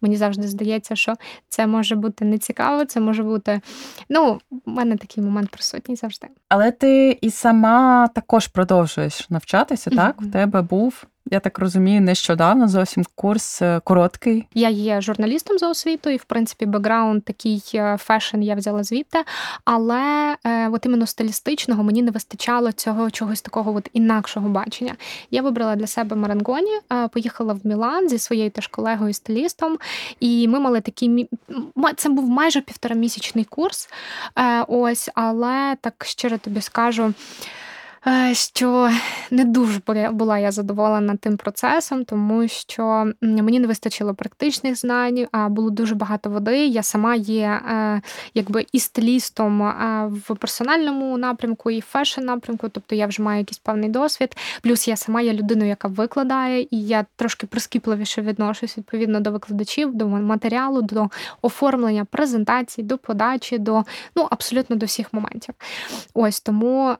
Мені 0.00 0.16
завжди 0.16 0.48
здається, 0.48 0.96
що 0.96 1.14
це 1.48 1.66
може 1.66 1.94
бути 1.94 2.24
нецікаво, 2.24 2.84
це 2.84 3.00
може 3.00 3.22
бути. 3.22 3.60
Ну, 4.08 4.40
у 4.50 4.70
мене 4.70 4.96
такий 4.96 5.24
момент 5.24 5.50
присутній 5.50 5.96
завжди. 5.96 6.26
Але 6.48 6.70
ти 6.70 7.18
і 7.20 7.30
сама 7.30 8.08
також 8.14 8.46
продовжуєш 8.46 9.30
навчатися, 9.30 9.90
так? 9.90 10.16
Mm-hmm. 10.16 10.28
У 10.28 10.30
тебе 10.30 10.62
був 10.62 11.04
я 11.30 11.40
так 11.40 11.58
розумію, 11.58 12.00
нещодавно 12.00 12.68
зовсім 12.68 13.04
курс 13.14 13.62
е, 13.62 13.80
короткий. 13.84 14.46
Я 14.54 14.68
є 14.68 15.00
журналістом 15.00 15.58
за 15.58 15.68
освітою, 15.68 16.16
в 16.16 16.24
принципі 16.24 16.66
бекграунд 16.66 17.24
такий 17.24 17.62
е, 17.74 17.96
fashion 18.00 18.42
я 18.42 18.54
взяла 18.54 18.84
звідти. 18.84 19.18
Але 19.64 20.36
е, 20.44 20.68
от 20.68 20.86
іменно 20.86 21.06
стилістичного 21.06 21.82
мені 21.82 22.02
не 22.02 22.10
вистачало 22.10 22.72
цього 22.72 23.10
чогось 23.10 23.42
такого 23.42 23.74
от 23.74 23.90
інакшого 23.92 24.48
бачення. 24.48 24.94
Я 25.30 25.42
вибрала 25.42 25.76
для 25.76 25.86
себе 25.86 26.16
Марангоні, 26.16 26.80
поїхала 27.12 27.54
в 27.54 27.66
Мілан 27.66 28.08
зі 28.08 28.18
своєю 28.18 28.50
теж 28.50 28.66
колегою 28.66 29.12
стилістом, 29.12 29.78
і 30.20 30.48
ми 30.48 30.60
мали 30.60 30.80
такий 30.80 31.28
це 31.96 32.08
був 32.08 32.28
майже 32.28 32.60
півторамісячний 32.60 33.44
курс. 33.44 33.88
Ось, 34.68 35.10
але 35.14 35.76
так 35.80 36.04
щиро 36.04 36.38
тобі 36.38 36.60
скажу. 36.60 37.14
Е, 38.06 38.34
що 38.34 38.90
не 39.30 39.44
дуже 39.44 39.80
була 40.10 40.38
я 40.38 40.52
задоволена 40.52 41.16
тим 41.16 41.36
процесом, 41.36 42.04
тому 42.04 42.48
що 42.48 43.12
мені 43.20 43.60
не 43.60 43.66
вистачило 43.66 44.14
практичних 44.14 44.76
знань, 44.76 45.26
а 45.32 45.48
було 45.48 45.70
дуже 45.70 45.94
багато 45.94 46.30
води. 46.30 46.66
Я 46.66 46.82
сама 46.82 47.14
є 47.14 47.60
е, 47.70 48.00
якби 48.34 48.66
і 48.72 48.80
стилістом 48.80 49.62
е, 49.62 50.06
в 50.28 50.36
персональному 50.36 51.18
напрямку, 51.18 51.70
і 51.70 51.80
в 51.80 51.82
fashion 51.82 52.20
напрямку, 52.20 52.68
тобто 52.68 52.94
я 52.94 53.06
вже 53.06 53.22
маю 53.22 53.38
якийсь 53.38 53.58
певний 53.58 53.88
досвід. 53.88 54.36
Плюс 54.62 54.88
я 54.88 54.96
сама 54.96 55.20
є 55.20 55.32
людиною, 55.32 55.68
яка 55.68 55.88
викладає, 55.88 56.62
і 56.62 56.82
я 56.86 57.06
трошки 57.16 57.46
прискіпливіше 57.46 58.22
відношусь 58.22 58.78
відповідно 58.78 59.20
до 59.20 59.30
викладачів, 59.30 59.94
до 59.94 60.08
матеріалу, 60.08 60.82
до 60.82 61.08
оформлення 61.42 62.04
презентацій, 62.04 62.82
до 62.82 62.98
подачі, 62.98 63.58
до 63.58 63.84
ну 64.16 64.26
абсолютно 64.30 64.76
до 64.76 64.86
всіх 64.86 65.12
моментів. 65.12 65.54
Ось 66.14 66.40
тому 66.40 66.96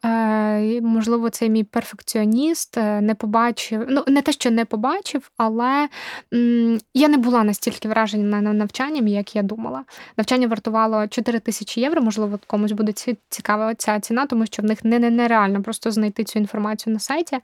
можливо, 0.91 1.31
цей 1.31 1.51
мій 1.51 1.65
перфекціоніст 1.65 2.79
е, 2.79 3.01
не 3.01 3.15
побачив. 3.15 3.87
Ну, 3.89 4.05
не 4.07 4.23
те, 4.23 4.33
що 4.33 4.51
не 4.51 4.65
побачив, 4.65 5.31
але 5.37 5.89
м, 6.35 6.79
я 6.95 7.09
не 7.09 7.17
була 7.17 7.45
настільки 7.45 7.89
вражена 7.89 8.41
навчанням, 8.41 9.09
як 9.09 9.37
я 9.37 9.43
думала. 9.43 9.85
Навчання 10.17 10.47
вартувало 10.47 11.09
4 11.09 11.39
тисячі 11.39 11.81
євро, 11.81 12.03
можливо, 12.03 12.39
комусь 12.47 12.73
буде 12.73 12.93
цікава 13.29 13.75
ця 13.75 14.01
ціна, 14.01 14.27
тому 14.27 14.47
що 14.47 14.63
в 14.63 14.65
них 14.65 14.85
не, 14.85 14.99
не 14.99 15.11
нереально 15.11 15.63
просто 15.63 15.91
знайти 15.91 16.25
цю 16.25 16.39
інформацію 16.39 16.93
на 16.95 17.01
сайті. 17.01 17.39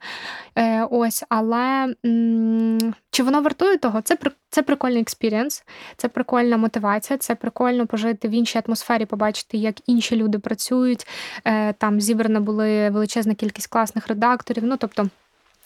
Е, 0.57 0.87
Ось, 0.91 1.23
але 1.29 1.93
м, 2.05 2.93
чи 3.11 3.23
воно 3.23 3.41
вартує 3.41 3.77
того? 3.77 4.01
Це 4.01 4.17
це 4.49 4.63
прикольний 4.63 5.01
experience, 5.01 5.63
це 5.97 6.07
прикольна 6.07 6.57
мотивація, 6.57 7.17
це 7.17 7.35
прикольно 7.35 7.87
пожити 7.87 8.27
в 8.27 8.31
іншій 8.31 8.61
атмосфері, 8.67 9.05
побачити, 9.05 9.57
як 9.57 9.89
інші 9.89 10.15
люди 10.15 10.39
працюють. 10.39 11.07
Е, 11.45 11.73
там 11.73 12.01
зібрана 12.01 12.39
була 12.39 12.89
величезна 12.89 13.33
кількість 13.33 13.67
класних 13.67 14.07
редакторів. 14.07 14.63
Ну 14.63 14.77
тобто. 14.77 15.09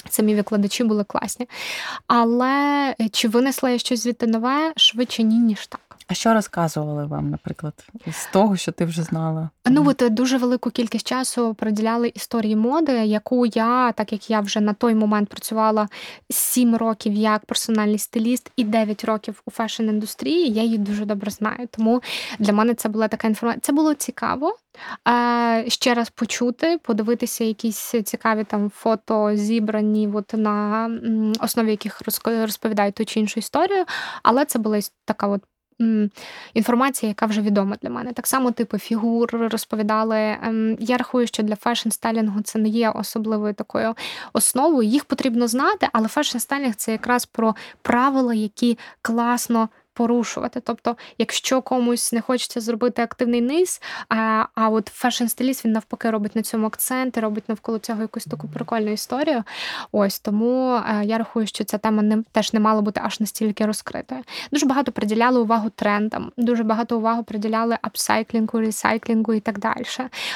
Самі 0.10 0.36
викладачі 0.36 0.84
були 0.84 1.04
класні. 1.04 1.50
Але 2.08 2.96
е, 3.02 3.10
чи 3.10 3.28
винесла 3.28 3.70
я 3.70 3.78
щось 3.78 4.04
звідти 4.04 4.28
нове 4.28 4.74
швидше 4.76 5.24
ні, 5.24 5.40
ніж 5.40 5.68
так. 5.68 5.81
А 6.12 6.14
що 6.14 6.34
розказували 6.34 7.06
вам, 7.06 7.30
наприклад, 7.30 7.74
з 8.12 8.26
того, 8.26 8.58
що 8.58 8.72
ти 8.72 8.86
вже 8.86 9.04
знала? 9.04 9.50
Ну 9.66 9.88
от 9.88 10.14
дуже 10.14 10.38
велику 10.38 10.72
кількість 10.72 11.08
часу 11.08 11.54
приділяли 11.54 12.12
історії 12.16 12.56
моди, 12.56 12.92
яку 12.92 13.46
я, 13.46 13.92
так 13.92 14.12
як 14.12 14.30
я 14.30 14.40
вже 14.40 14.60
на 14.60 14.74
той 14.74 14.96
момент 14.96 15.30
працювала 15.30 15.88
7 16.30 16.76
років 16.76 17.14
як 17.14 17.46
персональний 17.46 17.98
стиліст 17.98 18.52
і 18.56 18.64
9 18.64 19.06
років 19.06 19.42
у 19.46 19.52
фешн-індустрії, 19.52 20.52
я 20.52 20.64
її 20.64 20.78
дуже 20.78 21.06
добре 21.06 21.32
знаю. 21.32 21.68
Тому 21.72 22.02
для 22.40 22.54
мене 22.54 22.74
це 22.74 22.90
була 22.90 23.08
така 23.08 23.28
інформація. 23.28 23.62
Це 23.62 23.74
було 23.74 23.94
цікаво. 23.94 24.58
Ще 25.68 25.94
раз 25.94 26.10
почути, 26.10 26.78
подивитися 26.84 27.44
якісь 27.44 27.96
цікаві 28.04 28.44
там 28.44 28.70
фото 28.70 29.36
зібрані 29.36 30.10
от 30.14 30.34
на 30.34 30.90
основі 31.40 31.70
яких 31.70 32.02
розповідають 32.26 32.96
ту 32.96 33.06
чи 33.06 33.20
іншу 33.20 33.40
історію, 33.40 33.86
але 34.24 34.46
це 34.46 34.60
була 34.60 34.80
така 35.06 35.28
от 35.28 35.42
інформація, 36.54 37.10
яка 37.10 37.26
вже 37.26 37.42
відома 37.42 37.78
для 37.82 37.90
мене. 37.90 38.14
Так 38.14 38.28
само, 38.28 38.52
типу 38.52 38.78
фігур 38.78 39.30
розповідали. 39.32 40.18
Ем, 40.18 40.78
я 40.80 40.98
рахую, 40.98 41.28
що 41.28 41.44
для 41.44 41.54
fashion-стайлінгу 41.54 42.42
це 42.44 42.60
не 42.60 42.70
є 42.70 42.90
особливою 42.90 43.54
такою 43.54 43.96
основою. 44.34 44.90
Їх 44.90 45.06
потрібно 45.06 45.48
знати, 45.48 45.88
але 45.94 46.08
fashion-стайлінг– 46.08 46.74
це 46.76 46.92
якраз 46.92 47.26
про 47.26 47.56
правила, 47.82 48.34
які 48.34 48.78
класно 49.02 49.70
порушувати. 49.94 50.60
Тобто, 50.60 50.96
якщо 51.18 51.62
комусь 51.62 52.14
не 52.14 52.22
хочеться 52.22 52.62
зробити 52.62 53.02
активний 53.02 53.42
низ, 53.42 53.82
а 54.10 54.46
а 54.56 54.70
от 54.70 54.92
fashion-стиліст 55.04 55.66
він 55.66 55.72
навпаки 55.72 56.10
робить 56.10 56.36
на 56.36 56.42
цьому 56.42 56.68
акцент, 56.68 57.18
і 57.18 57.20
робить 57.20 57.50
навколо 57.50 57.80
цього 57.80 58.02
якусь 58.02 58.26
таку 58.26 58.48
прикольну 58.48 58.92
історію. 58.92 59.44
Ось 59.92 60.20
тому 60.20 60.76
е, 60.76 61.06
я 61.06 61.18
рахую, 61.18 61.48
що 61.48 61.64
ця 61.64 61.78
тема 61.78 62.02
не 62.02 62.24
теж 62.32 62.54
не 62.54 62.60
мала 62.60 62.82
бути 62.82 63.02
аж 63.04 63.20
настільки 63.20 63.66
розкритою. 63.66 64.22
Дуже 64.52 64.66
багато 64.66 64.92
приділяли 64.92 65.40
увагу 65.40 65.70
трендам, 65.70 66.32
дуже 66.38 66.64
багато 66.64 66.98
уваги 66.98 67.24
приділяли 67.24 67.78
апсайклінгу, 67.82 68.60
ресайклінгу 68.60 69.34
і 69.34 69.40
так 69.40 69.60
далі. 69.60 69.84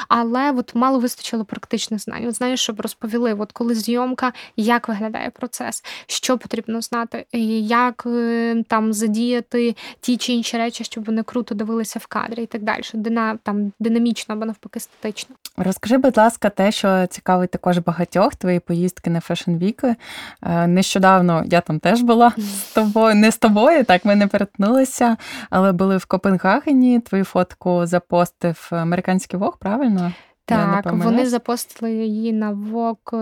Але 0.07 0.51
от 0.51 0.75
мало 0.75 0.99
вистачило 0.99 1.45
практичних 1.45 2.01
знань. 2.01 2.27
От 2.27 2.35
знаєш, 2.35 2.59
щоб 2.59 2.81
розповіли, 2.81 3.33
от 3.33 3.51
коли 3.51 3.75
зйомка, 3.75 4.33
як 4.57 4.87
виглядає 4.87 5.29
процес, 5.29 5.83
що 6.07 6.37
потрібно 6.37 6.81
знати, 6.81 7.25
як 7.61 8.03
е, 8.05 8.63
там 8.67 8.93
задіяти 8.93 9.44
робити 9.53 9.75
ті 10.01 10.17
чи 10.17 10.33
інші 10.33 10.57
речі, 10.57 10.83
щоб 10.83 11.05
вони 11.05 11.23
круто 11.23 11.55
дивилися 11.55 11.99
в 11.99 12.07
кадрі 12.07 12.43
і 12.43 12.45
так 12.45 12.63
далі. 12.63 12.81
Дина, 12.93 13.37
там 13.43 13.71
динамічно 13.79 14.35
або 14.35 14.45
навпаки 14.45 14.79
статично. 14.79 15.35
Розкажи, 15.57 15.97
будь 15.97 16.17
ласка, 16.17 16.49
те, 16.49 16.71
що 16.71 17.07
цікавить 17.07 17.51
також 17.51 17.77
багатьох 17.77 18.35
твої 18.35 18.59
поїздки 18.59 19.09
на 19.09 19.19
Fashion 19.19 19.59
Week. 19.59 19.95
Е, 20.41 20.67
нещодавно 20.67 21.43
я 21.45 21.61
там 21.61 21.79
теж 21.79 22.01
була 22.01 22.33
з 22.37 22.73
тобою, 22.73 23.15
не 23.15 23.31
з 23.31 23.37
тобою, 23.37 23.85
так 23.85 24.05
ми 24.05 24.15
не 24.15 24.27
перетнулися, 24.27 25.17
але 25.49 25.71
були 25.71 25.97
в 25.97 26.05
Копенгагені. 26.05 26.99
Твою 26.99 27.23
фотку 27.23 27.85
запостив 27.85 28.67
американський 28.71 29.39
Вог, 29.39 29.57
правильно? 29.57 30.13
Так, 30.45 30.85
вони 30.93 31.25
запостили 31.25 31.93
її 31.93 32.33
на 32.33 32.51
Вок. 32.51 33.13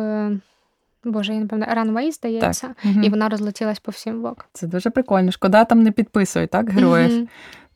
Боже, 1.03 1.33
я 1.33 1.39
не 1.39 1.45
пам'ятаю, 1.45 1.77
Runway, 1.77 2.11
здається, 2.11 2.67
так. 2.83 3.05
і 3.05 3.09
вона 3.09 3.29
розлетілась 3.29 3.79
по 3.79 3.91
всім 3.91 4.21
вок. 4.21 4.45
Це 4.53 4.67
дуже 4.67 4.89
прикольно. 4.89 5.31
Шкода 5.31 5.65
там 5.65 5.83
не 5.83 5.91
підписують, 5.91 6.49
так, 6.49 6.69
героїв. 6.69 7.17
Угу. 7.17 7.27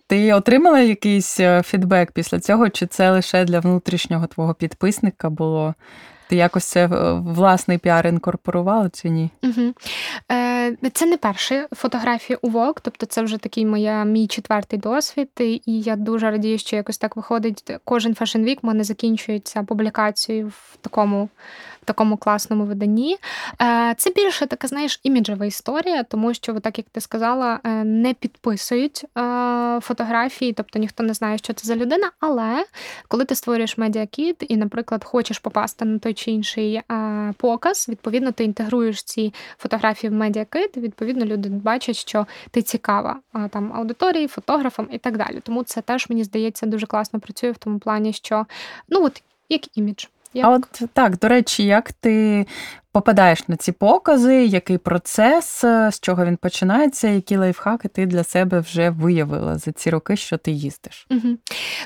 Ти 0.08 0.34
отримала 0.34 0.80
якийсь 0.80 1.40
е, 1.40 1.62
фідбек 1.66 2.12
після 2.12 2.40
цього, 2.40 2.70
чи 2.70 2.86
це 2.86 3.12
лише 3.12 3.46
для 3.46 3.60
внутрішнього 3.60 4.28
твого 4.28 4.54
підписника 4.54 5.30
було? 5.30 5.74
Ти 6.30 6.36
якось 6.36 6.66
це 6.66 6.86
е, 6.86 7.14
власний 7.14 7.78
піар 7.78 8.08
інкорпорувала 8.08 8.90
чи 8.90 9.10
ні? 9.10 9.30
Угу. 9.44 9.74
Е, 10.32 10.76
Це 10.94 11.06
не 11.06 11.18
перші 11.18 11.64
фотографії 11.72 12.38
у 12.42 12.50
Vogue, 12.50 12.78
тобто 12.82 13.06
це 13.06 13.22
вже 13.22 13.38
такий 13.38 13.66
моя, 13.66 14.04
мій 14.04 14.28
четвертий 14.28 14.80
досвід. 14.80 15.30
І 15.40 15.62
я 15.66 15.96
дуже 15.96 16.32
радію, 16.32 16.58
що 16.58 16.76
якось 16.76 16.98
так 16.98 17.16
виходить. 17.16 17.72
Кожен 17.84 18.14
Fashion 18.14 18.44
Week 18.44 18.60
в 18.62 18.66
мене 18.66 18.84
закінчується 18.84 19.64
публікацією 19.64 20.48
в 20.48 20.78
такому 20.82 21.30
такому 21.88 22.18
класному 22.18 22.66
виданні. 22.66 23.18
Е, 23.62 23.96
це 23.98 24.10
більше 24.10 24.46
така, 24.46 24.68
знаєш, 24.68 25.00
іміджева 25.04 25.46
історія, 25.46 26.04
тому 26.04 26.34
що, 26.34 26.60
так 26.60 26.78
як 26.78 26.88
ти 26.92 27.02
сказала, 27.02 27.60
е, 27.64 27.70
не 27.84 28.14
підписують 28.14 29.06
е, 29.18 29.80
фотографії, 29.82 30.54
тобто 30.54 30.80
ніхто 30.80 31.04
не 31.04 31.14
знає, 31.14 31.38
що 31.38 31.54
це 31.54 31.68
за 31.68 31.76
людина. 31.76 32.12
Але 32.20 32.66
коли 33.08 33.26
ти 33.26 33.36
створюєш 33.36 33.78
медіакіт 33.78 34.46
і, 34.50 34.58
наприклад, 34.58 35.04
хочеш 35.04 35.40
попасти 35.40 35.86
на 35.86 36.00
той 36.00 36.14
чи 36.14 36.32
інший 36.32 36.82
показ. 37.38 37.90
Відповідно, 37.90 38.32
ти 38.32 38.44
інтегруєш 38.44 39.04
ці 39.04 39.34
фотографії 39.58 40.12
в 40.12 40.14
медіакит. 40.14 40.78
Відповідно, 40.78 41.26
люди 41.26 41.50
бачать, 41.50 41.96
що 41.96 42.28
ти 42.52 42.62
цікава 42.62 43.20
там 43.50 43.74
аудиторії, 43.74 44.28
фотографам 44.28 44.88
і 44.92 44.98
так 44.98 45.18
далі. 45.18 45.40
Тому 45.44 45.64
це 45.64 45.82
теж 45.82 46.10
мені 46.10 46.24
здається 46.24 46.66
дуже 46.66 46.86
класно 46.86 47.20
працює 47.20 47.52
в 47.52 47.58
тому 47.58 47.80
плані, 47.80 48.14
що 48.14 48.46
ну 48.90 49.04
от 49.06 49.24
як 49.50 49.78
імідж. 49.78 50.06
Як? 50.38 50.46
А 50.46 50.50
от 50.50 50.82
так, 50.94 51.20
до 51.20 51.28
речі, 51.28 51.66
як 51.66 51.94
ти 51.94 52.46
попадаєш 52.92 53.48
на 53.48 53.56
ці 53.56 53.72
покази, 53.72 54.46
який 54.46 54.78
процес, 54.78 55.62
з 55.62 56.00
чого 56.02 56.26
він 56.26 56.38
починається, 56.38 57.08
які 57.08 57.38
лайфхаки 57.38 57.88
ти 57.88 58.06
для 58.06 58.24
себе 58.24 58.60
вже 58.60 58.90
виявила 58.90 59.58
за 59.58 59.72
ці 59.72 59.90
роки, 59.90 60.16
що 60.16 60.38
ти 60.38 60.52
їздиш? 60.52 61.08
Угу. 61.12 61.38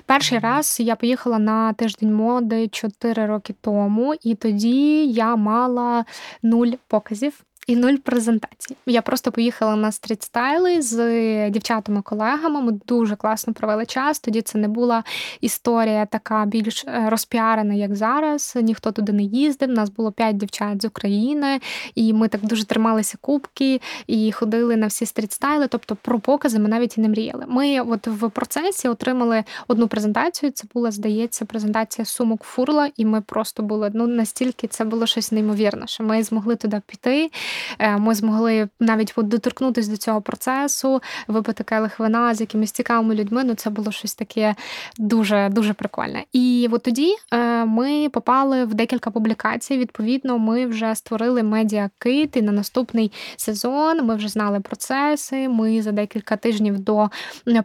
Перший 0.06 0.40
раз 0.40 0.78
я 0.80 0.96
поїхала 0.96 1.40
на 1.40 1.74
тиждень 1.74 2.14
моди 2.14 2.68
4 2.68 3.26
роки 3.26 3.56
тому, 3.62 4.16
і 4.24 4.36
тоді 4.36 5.08
я 5.08 5.36
мала 5.36 6.06
нуль 6.44 6.72
показів 6.88 7.34
і 7.72 7.76
нуль 7.76 7.96
презентацій. 7.96 8.76
Я 8.86 9.02
просто 9.02 9.32
поїхала 9.32 9.76
на 9.76 9.92
стрітстайли 9.92 10.82
з 10.82 11.50
дівчатами-колегами. 11.50 12.62
Ми 12.62 12.72
дуже 12.88 13.16
класно 13.16 13.54
провели 13.54 13.86
час. 13.86 14.20
Тоді 14.20 14.42
це 14.42 14.58
не 14.58 14.68
була 14.68 15.04
історія 15.42 16.06
така 16.06 16.46
більш 16.46 16.86
е, 16.86 17.10
розпіарена, 17.10 17.74
як 17.74 17.96
зараз. 17.96 18.58
Ніхто 18.62 18.92
туди 18.92 19.12
не 19.12 19.24
їздив. 19.24 19.70
Нас 19.70 19.90
було 19.90 20.12
п'ять 20.12 20.38
дівчат 20.38 20.82
з 20.82 20.86
України, 20.86 21.60
і 21.96 22.14
ми 22.14 22.28
так 22.28 22.46
дуже 22.46 22.66
трималися 22.66 23.18
кубки 23.22 23.82
і 24.08 24.32
ходили 24.32 24.76
на 24.76 24.88
всі 24.88 25.06
стрітстайли. 25.06 25.68
Тобто 25.68 25.98
про 26.02 26.20
покази 26.20 26.60
ми 26.60 26.70
навіть 26.70 26.98
і 26.98 27.02
не 27.02 27.10
мріяли. 27.10 27.46
Ми 27.48 27.80
от 27.80 28.08
в 28.08 28.30
процесі 28.30 28.88
отримали 28.88 29.44
одну 29.68 29.88
презентацію. 29.88 30.52
Це 30.52 30.68
була, 30.74 30.92
здається, 30.92 31.46
презентація 31.46 32.06
сумок 32.06 32.44
Фурла, 32.44 32.90
і 32.98 33.06
ми 33.06 33.22
просто 33.22 33.64
були 33.64 33.92
ну 33.94 34.08
настільки 34.08 34.68
це 34.68 34.86
було 34.86 35.06
щось 35.06 35.32
неймовірне, 35.32 35.88
що 35.88 36.04
ми 36.04 36.24
змогли 36.24 36.56
туди 36.56 36.82
піти. 36.86 37.32
Е, 37.80 37.98
ми 37.98 38.16
змогли 38.16 38.70
навіть 38.80 39.14
доторкнутися 39.18 39.92
до 39.92 39.98
цього 39.98 40.22
процесу, 40.22 41.02
випити 41.28 41.64
келих 41.64 42.00
вина 42.00 42.34
з 42.34 42.42
якимись 42.42 42.72
цікавими 42.72 43.16
людьми. 43.16 43.44
Ну 43.44 43.54
це 43.54 43.70
було 43.70 43.92
щось 43.92 44.16
таке 44.16 44.56
дуже 44.98 45.50
дуже 45.52 45.74
прикольне. 45.74 46.24
І 46.34 46.70
от 46.72 46.84
тоді 46.84 47.16
е, 47.34 47.66
ми 47.66 48.10
попали 48.10 48.66
в 48.66 48.74
декілька 48.74 49.12
публікацій. 49.12 49.78
Відповідно, 49.78 50.40
ми 50.40 50.66
вже 50.66 50.96
створили 50.96 51.44
медіакит, 51.44 52.38
і 52.38 52.42
на 52.42 52.52
наступний 52.52 53.12
сезон 53.36 54.06
ми 54.06 54.16
вже 54.16 54.28
знали 54.28 54.60
процеси. 54.60 55.50
Ми 55.50 55.82
за 55.82 55.92
декілька 55.92 56.38
тижнів 56.38 56.80
до 56.80 57.10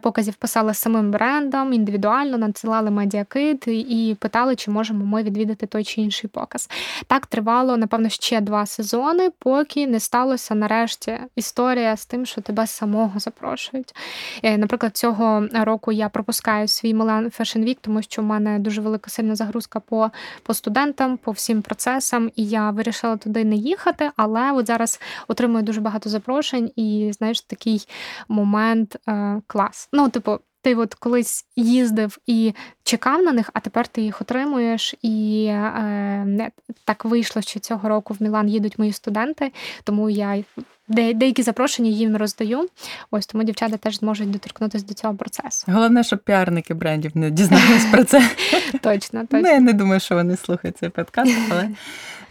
показів 0.01 0.33
писали 0.33 0.73
самим 0.73 1.11
брендом, 1.11 1.73
індивідуально 1.73 2.37
надсилали 2.37 2.91
медіакит 2.91 3.67
і 3.67 4.17
питали, 4.19 4.55
чи 4.55 4.71
можемо 4.71 5.05
ми 5.05 5.23
відвідати 5.23 5.65
той 5.67 5.83
чи 5.83 6.01
інший 6.01 6.29
показ. 6.29 6.69
Так 7.07 7.25
тривало, 7.25 7.77
напевно, 7.77 8.09
ще 8.09 8.41
два 8.41 8.65
сезони, 8.65 9.29
поки 9.39 9.76
поки 9.77 9.91
не 9.91 9.99
сталося 9.99 10.55
нарешті 10.55 11.19
історія 11.35 11.97
з 11.97 12.05
тим, 12.05 12.25
що 12.25 12.41
тебе 12.41 12.67
самого 12.67 13.19
запрошують. 13.19 13.95
Е, 14.43 14.57
наприклад, 14.57 14.97
цього 14.97 15.47
року 15.53 15.91
я 15.91 16.09
пропускаю 16.09 16.67
свій 16.67 16.93
Milan 16.93 17.39
Fashion 17.39 17.63
Week, 17.63 17.77
тому 17.81 18.01
що 18.01 18.21
в 18.21 18.25
мене 18.25 18.59
дуже 18.59 18.81
велика 18.81 19.09
сильна 19.09 19.35
загрузка 19.35 19.79
по 19.79 20.11
по 20.43 20.53
студентам, 20.53 21.17
по 21.17 21.31
всім 21.31 21.61
процесам, 21.61 22.31
і 22.35 22.45
я 22.45 22.71
вирішила 22.71 23.17
туди 23.17 23.45
не 23.45 23.55
їхати. 23.55 24.11
Але 24.15 24.51
от 24.51 24.67
зараз 24.67 24.99
отримую 25.27 25.63
дуже 25.63 25.81
багато 25.81 26.09
запрошень, 26.09 26.71
і 26.75 27.11
знаєш, 27.17 27.41
такий 27.41 27.87
момент 28.27 28.97
е, 29.09 29.41
клас. 29.47 29.89
Ну, 29.93 30.09
типу, 30.09 30.39
ти 30.67 30.75
от 30.75 30.93
колись 30.93 31.45
їздив 31.55 32.17
і 32.25 32.53
чекав 32.83 33.21
на 33.21 33.31
них, 33.31 33.49
а 33.53 33.59
тепер 33.59 33.87
ти 33.87 34.01
їх 34.01 34.21
отримуєш. 34.21 34.95
І 35.01 35.45
е, 35.49 36.51
так 36.85 37.05
вийшло, 37.05 37.41
що 37.41 37.59
цього 37.59 37.89
року 37.89 38.15
в 38.19 38.23
Мілан 38.23 38.49
їдуть 38.49 38.79
мої 38.79 38.93
студенти, 38.93 39.51
тому 39.83 40.09
я 40.09 40.43
де, 40.87 41.13
деякі 41.13 41.43
запрошення 41.43 41.89
їм 41.89 42.17
роздаю. 42.17 42.67
Ось 43.11 43.27
тому 43.27 43.43
дівчата 43.43 43.77
теж 43.77 43.99
зможуть 43.99 44.31
доторкнутися 44.31 44.85
до 44.85 44.93
цього 44.93 45.15
процесу. 45.15 45.65
Головне, 45.71 46.03
щоб 46.03 46.19
піарники 46.19 46.73
брендів 46.73 47.11
не 47.17 47.31
дізнались 47.31 47.85
про 47.91 48.03
це. 48.03 48.29
Точно, 48.81 49.21
точно. 49.21 49.39
Ну, 49.41 49.47
я 49.49 49.59
не 49.59 49.73
думаю, 49.73 49.99
що 49.99 50.15
вони 50.15 50.37
слухають 50.37 50.77
цей 50.77 50.89
подкаст, 50.89 51.37
але. 51.51 51.69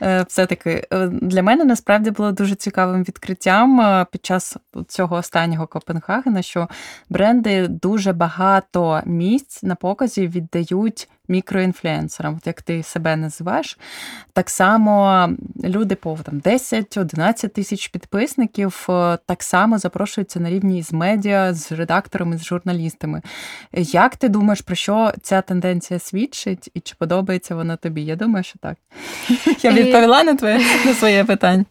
Е, 0.03 0.25
все-таки 0.29 0.87
е, 0.93 1.07
для 1.07 1.43
мене 1.43 1.65
насправді 1.65 2.11
було 2.11 2.33
дуже 2.33 2.55
цікавим 2.55 3.03
відкриттям 3.03 3.81
е, 3.81 4.07
під 4.13 4.27
час 4.27 4.57
цього 4.89 5.17
останнього 5.17 5.67
Копенгагена, 5.67 6.43
що 6.43 6.69
бренди 7.09 7.69
дуже 7.69 8.13
багато 8.13 9.03
місць 9.07 9.63
на 9.63 9.75
показі 9.75 10.29
віддають 10.29 11.09
мікроінфлюенсерам, 11.29 12.35
от 12.37 12.47
як 12.47 12.63
ти 12.63 12.83
себе 12.83 13.17
називаєш. 13.17 13.79
Так 14.33 14.51
само 14.51 15.29
люди 15.65 15.95
по 15.95 16.19
там, 16.23 16.41
10-11 16.41 17.49
тисяч 17.49 17.89
підписників 17.89 18.87
так 19.27 19.43
само 19.43 19.79
запрошуються 19.79 20.41
на 20.41 20.51
рівні 20.51 20.83
з 20.83 20.93
медіа, 20.93 21.55
з 21.55 21.73
редакторами, 21.73 22.39
з 22.39 22.45
журналістами. 22.45 23.23
Як 23.73 24.17
ти 24.17 24.29
думаєш, 24.29 24.61
про 24.61 24.75
що 24.75 25.13
ця 25.23 25.41
тенденція 25.41 25.99
свідчить 25.99 26.71
і 26.75 26.81
чи 26.81 26.95
подобається 26.99 27.55
вона 27.55 27.77
тобі? 27.77 28.03
Я 28.03 28.17
думаю, 28.17 28.45
що 28.45 28.59
так. 28.59 28.77
Я 29.63 29.73
відповіла 29.73 30.25
на 30.25 30.35
твоє 30.35 30.61
на 30.87 30.95
своє 30.95 31.25
питання. 31.25 31.65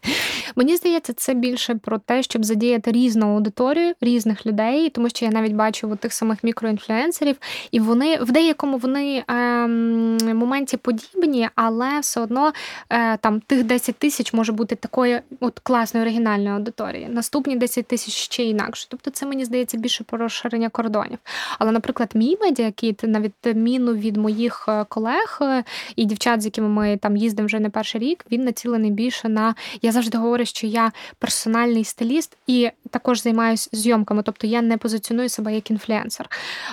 Мені 0.56 0.76
здається, 0.76 1.12
це 1.12 1.34
більше 1.34 1.74
про 1.74 1.98
те, 1.98 2.22
щоб 2.22 2.44
задіяти 2.44 2.92
різну 2.92 3.34
аудиторію, 3.34 3.94
різних 4.00 4.46
людей, 4.46 4.90
тому 4.90 5.08
що 5.08 5.24
я 5.24 5.30
навіть 5.30 5.52
бачу 5.52 5.90
от 5.92 5.98
тих 5.98 6.12
самих 6.12 6.44
мікроінфлюенсерів, 6.44 7.36
і 7.70 7.80
вони 7.80 8.16
в 8.16 8.32
деякому 8.32 8.78
вони 8.78 9.24
е, 9.28 9.66
моменті 10.34 10.76
подібні, 10.76 11.48
але 11.54 12.00
все 12.00 12.20
одно 12.20 12.52
е, 12.90 13.16
там 13.16 13.40
тих 13.40 13.64
10 13.64 13.96
тисяч 13.96 14.32
може 14.32 14.52
бути 14.52 14.74
такої 14.74 15.20
от 15.40 15.58
класної 15.58 16.06
оригінальної 16.06 16.54
аудиторії. 16.54 17.08
Наступні 17.08 17.56
10 17.56 17.86
тисяч 17.86 18.14
ще 18.14 18.44
інакше. 18.44 18.86
Тобто, 18.90 19.10
це 19.10 19.26
мені 19.26 19.44
здається 19.44 19.78
більше 19.78 20.04
про 20.04 20.18
розширення 20.18 20.68
кордонів. 20.68 21.18
Але, 21.58 21.72
наприклад, 21.72 22.10
мій 22.14 22.36
медіакіт, 22.40 23.02
на 23.02 23.20
відміну 23.20 23.94
від 23.94 24.16
моїх 24.16 24.64
е, 24.68 24.84
колег 24.88 25.38
е, 25.42 25.64
і 25.96 26.04
дівчат, 26.04 26.42
з 26.42 26.44
якими 26.44 26.68
ми 26.68 26.96
там 26.96 27.16
їздимо 27.16 27.46
вже 27.46 27.60
не 27.60 27.70
перший 27.70 28.00
рік, 28.00 28.24
він 28.32 28.44
націлений 28.44 28.90
більше 28.90 29.28
на 29.28 29.54
я 29.82 29.92
завжди 29.92 30.18
говорю 30.18 30.45
що 30.46 30.66
я 30.66 30.92
персональний 31.18 31.84
стиліст 31.84 32.36
і 32.46 32.70
також 32.90 33.22
займаюся 33.22 33.70
зйомками, 33.72 34.22
тобто 34.22 34.46
я 34.46 34.62
не 34.62 34.76
позиціоную 34.76 35.28
себе 35.28 35.54
як 35.54 35.70
інфлюенсер. 35.70 36.30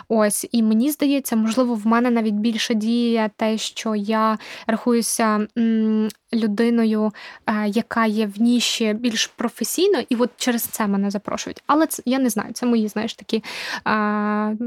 Ось, 0.07 0.47
і 0.51 0.63
мені 0.63 0.91
здається, 0.91 1.35
можливо, 1.35 1.75
в 1.75 1.87
мене 1.87 2.09
навіть 2.09 2.33
більше 2.33 2.73
діє 2.73 3.29
те, 3.37 3.57
що 3.57 3.95
я 3.95 4.37
рахуюся 4.67 5.47
людиною, 6.33 7.11
е, 7.47 7.67
яка 7.67 8.05
є 8.05 8.25
в 8.25 8.41
ніші 8.41 8.93
більш 8.93 9.27
професійно, 9.27 9.99
і 10.09 10.15
от 10.15 10.29
через 10.37 10.61
це 10.61 10.87
мене 10.87 11.11
запрошують. 11.11 11.63
Але 11.67 11.87
це 11.87 12.03
я 12.05 12.19
не 12.19 12.29
знаю, 12.29 12.53
це 12.53 12.65
мої, 12.65 12.87
знаєш, 12.87 13.13
такі, 13.13 13.37
е, 13.37 13.43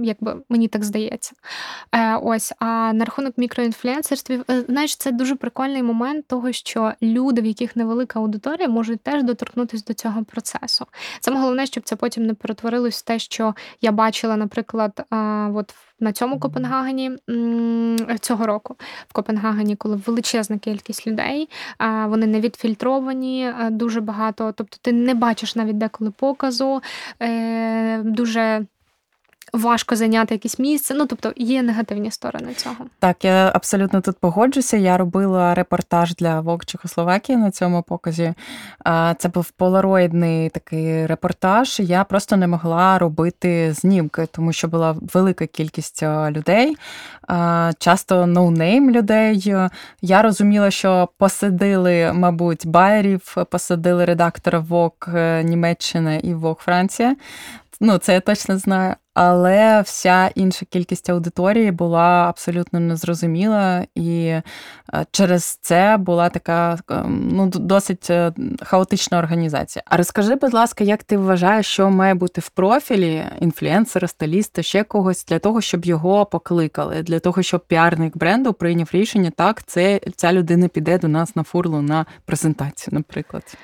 якби 0.03 0.37
мені 0.49 0.69
так 0.69 0.85
здається. 0.85 1.33
Е, 1.93 2.17
ось, 2.17 2.53
а 2.59 2.93
на 2.93 3.05
рахунок 3.05 3.39
мікроінфлюенсерствів, 3.39 4.45
знаєш, 4.69 4.97
це 4.97 5.13
дуже 5.13 5.37
прикольний 5.37 5.83
момент 5.83 6.27
того, 6.27 6.53
що 6.53 6.93
люди, 7.03 7.41
в 7.41 7.47
яких 7.47 7.77
невелика 7.77 8.21
аудиторія, 8.21 8.69
можуть 8.69 9.01
теж 9.01 9.23
доторкнутися 9.23 9.85
до 9.89 9.95
цього 9.95 10.25
процесу. 10.25 10.87
Саме 11.37 11.45
головне, 11.45 11.67
щоб 11.67 11.85
це 11.85 11.97
потім 11.97 12.27
не 12.27 12.35
перетворилось 12.35 12.99
в 12.99 13.05
те, 13.05 13.19
що 13.19 13.55
я 13.81 13.93
бачила, 13.93 14.37
наприклад, 14.37 15.07
от 15.55 15.75
на 16.01 16.13
цьому 16.13 16.41
Копенгагені 16.41 17.11
цього 18.21 18.47
року. 18.47 18.77
В 19.09 19.13
Копенгагені, 19.13 19.77
коли 19.77 19.97
величезна 19.97 20.59
кількість 20.59 21.07
людей, 21.07 21.49
вони 22.07 22.27
не 22.27 22.41
відфільтровані 22.41 23.53
дуже 23.71 24.01
багато. 24.01 24.53
Тобто 24.53 24.77
ти 24.83 24.93
не 24.93 25.15
бачиш 25.15 25.57
навіть 25.57 25.79
деколи 25.79 26.11
показу, 26.11 26.83
е, 27.23 27.99
дуже 28.03 28.67
важко 29.53 29.97
зайняти 29.97 30.35
якесь 30.35 30.59
місце. 30.59 30.95
Ну 30.95 31.07
тобто 31.07 31.33
є 31.37 31.63
негативні 31.63 32.11
сторони 32.11 32.55
цього. 32.55 32.77
Так, 32.99 33.25
я 33.25 33.53
абсолютно 33.55 34.01
тут 34.01 34.19
погоджуся. 34.19 34.77
Я 34.77 34.97
робила 34.97 35.55
репортаж 35.55 36.15
для 36.15 36.41
Vogue 36.41 36.65
Чехословакії 36.65 37.39
на 37.39 37.51
цьому 37.51 37.83
показі. 37.83 38.35
Це 39.19 39.29
був 39.35 39.51
полароїдний 39.51 40.51
такий 40.51 41.07
репортаж. 41.07 41.81
Я 41.81 42.05
просто 42.05 42.37
не 42.37 42.47
могла 42.47 42.99
робити 42.99 43.73
знімки, 43.73 44.27
тому 44.33 44.53
що 44.53 44.69
була 44.69 44.97
велика 45.15 45.47
кількість 45.47 46.03
людей, 46.31 46.77
часто 47.79 48.27
no-name 48.27 48.91
людей. 48.91 49.55
Я 50.03 50.23
розуміла, 50.23 50.71
що 50.71 51.09
посадили, 51.19 52.13
мабуть, 52.13 52.67
байерів, 52.67 53.37
посадили 53.51 54.05
редактора 54.05 54.59
Vogue 54.71 55.43
Німеччина 55.43 56.15
і 56.15 56.35
Vogue 56.35 56.61
Франція. 56.61 57.17
Ну, 57.81 57.99
це 57.99 58.13
я 58.13 58.21
точно 58.21 58.59
знаю. 58.59 58.95
Але 59.19 59.81
вся 59.81 60.31
інша 60.35 60.67
кількість 60.71 61.11
аудиторії 61.11 61.71
була 61.71 62.29
абсолютно 62.29 62.81
незрозуміла, 62.81 63.87
і 63.95 64.27
е, 64.27 64.43
через 65.11 65.45
це 65.45 65.97
була 65.97 66.29
така 66.29 66.79
ем, 66.91 67.29
ну, 67.33 67.47
досить 67.47 68.11
е, 68.11 68.33
хаотична 68.63 69.19
організація. 69.19 69.83
А 69.87 69.97
розкажи, 69.97 70.35
будь 70.35 70.55
ласка, 70.55 70.85
як 70.85 71.03
ти 71.03 71.17
вважаєш, 71.17 71.67
що 71.67 71.91
має 71.91 72.15
бути 72.15 72.41
в 72.41 72.49
профілі 72.49 73.25
інфлюенсера, 73.41 74.09
стиліста, 74.09 74.63
ще 74.63 74.85
когось 74.85 75.25
для 75.25 75.39
того, 75.39 75.61
щоб 75.61 75.85
його 75.85 76.27
покликали, 76.27 77.03
для 77.03 77.19
того, 77.19 77.43
щоб 77.43 77.67
піарник 77.67 78.17
бренду 78.17 78.53
прийняв 78.53 78.89
рішення, 78.93 79.31
так, 79.37 79.63
це 79.67 80.01
ця 80.17 80.33
людина 80.33 80.69
піде 80.69 80.99
до 80.99 81.09
нас 81.09 81.37
на 81.37 81.43
фурлу 81.43 81.83
на 81.83 82.07
презентацію, 82.25 82.95
наприклад. 82.95 83.57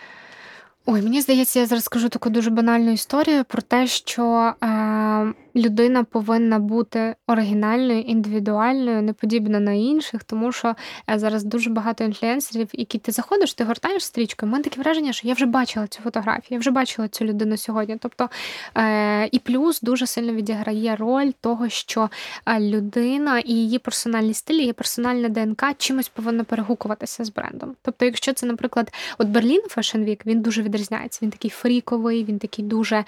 Ой, 0.86 1.02
мені 1.02 1.20
здається, 1.20 1.60
я 1.60 1.66
зараз 1.66 1.84
скажу 1.84 2.08
таку 2.08 2.30
дуже 2.30 2.50
банальну 2.50 2.90
історію 2.90 3.44
про 3.44 3.62
те, 3.62 3.86
що 3.86 4.52
е, 4.62 5.32
людина 5.56 6.04
повинна 6.04 6.58
бути 6.58 7.14
оригінальною, 7.26 8.00
індивідуальною, 8.00 9.02
не 9.02 9.12
подібна 9.12 9.60
на 9.60 9.72
інших, 9.72 10.24
тому 10.24 10.52
що 10.52 10.74
е, 11.10 11.18
зараз 11.18 11.44
дуже 11.44 11.70
багато 11.70 12.04
інфлюенсерів, 12.04 12.68
які 12.72 12.98
ти 12.98 13.12
заходиш, 13.12 13.54
ти 13.54 13.64
гортаєш 13.64 14.04
стрічку, 14.04 14.46
і 14.46 14.48
мене 14.48 14.64
таке 14.64 14.80
враження, 14.80 15.12
що 15.12 15.28
я 15.28 15.34
вже 15.34 15.46
бачила 15.46 15.86
цю 15.86 16.02
фотографію, 16.02 16.48
я 16.50 16.58
вже 16.58 16.70
бачила 16.70 17.08
цю 17.08 17.24
людину 17.24 17.56
сьогодні. 17.56 17.96
Тобто 18.00 18.28
е, 18.76 19.28
і 19.32 19.38
плюс 19.38 19.80
дуже 19.80 20.06
сильно 20.06 20.32
відіграє 20.32 20.96
роль 20.96 21.30
того, 21.40 21.68
що 21.68 22.10
е, 22.46 22.60
людина 22.60 23.38
і 23.38 23.52
її 23.52 23.78
персональний 23.78 24.34
стиль, 24.34 24.54
її 24.54 24.72
персональна 24.72 25.28
ДНК 25.28 25.64
чимось 25.78 26.08
повинна 26.08 26.44
перегукуватися 26.44 27.24
з 27.24 27.30
брендом. 27.30 27.74
Тобто, 27.82 28.04
якщо 28.04 28.32
це, 28.32 28.46
наприклад, 28.46 28.92
от 29.18 29.28
Берлін 29.28 29.62
Fashion 29.76 30.04
Week, 30.08 30.20
він 30.26 30.40
дуже 30.40 30.62
відрізняється. 30.62 31.18
Він 31.22 31.30
такий 31.30 31.50
фріковий, 31.50 32.24
він 32.24 32.38
такий 32.38 32.64
дуже 32.64 33.04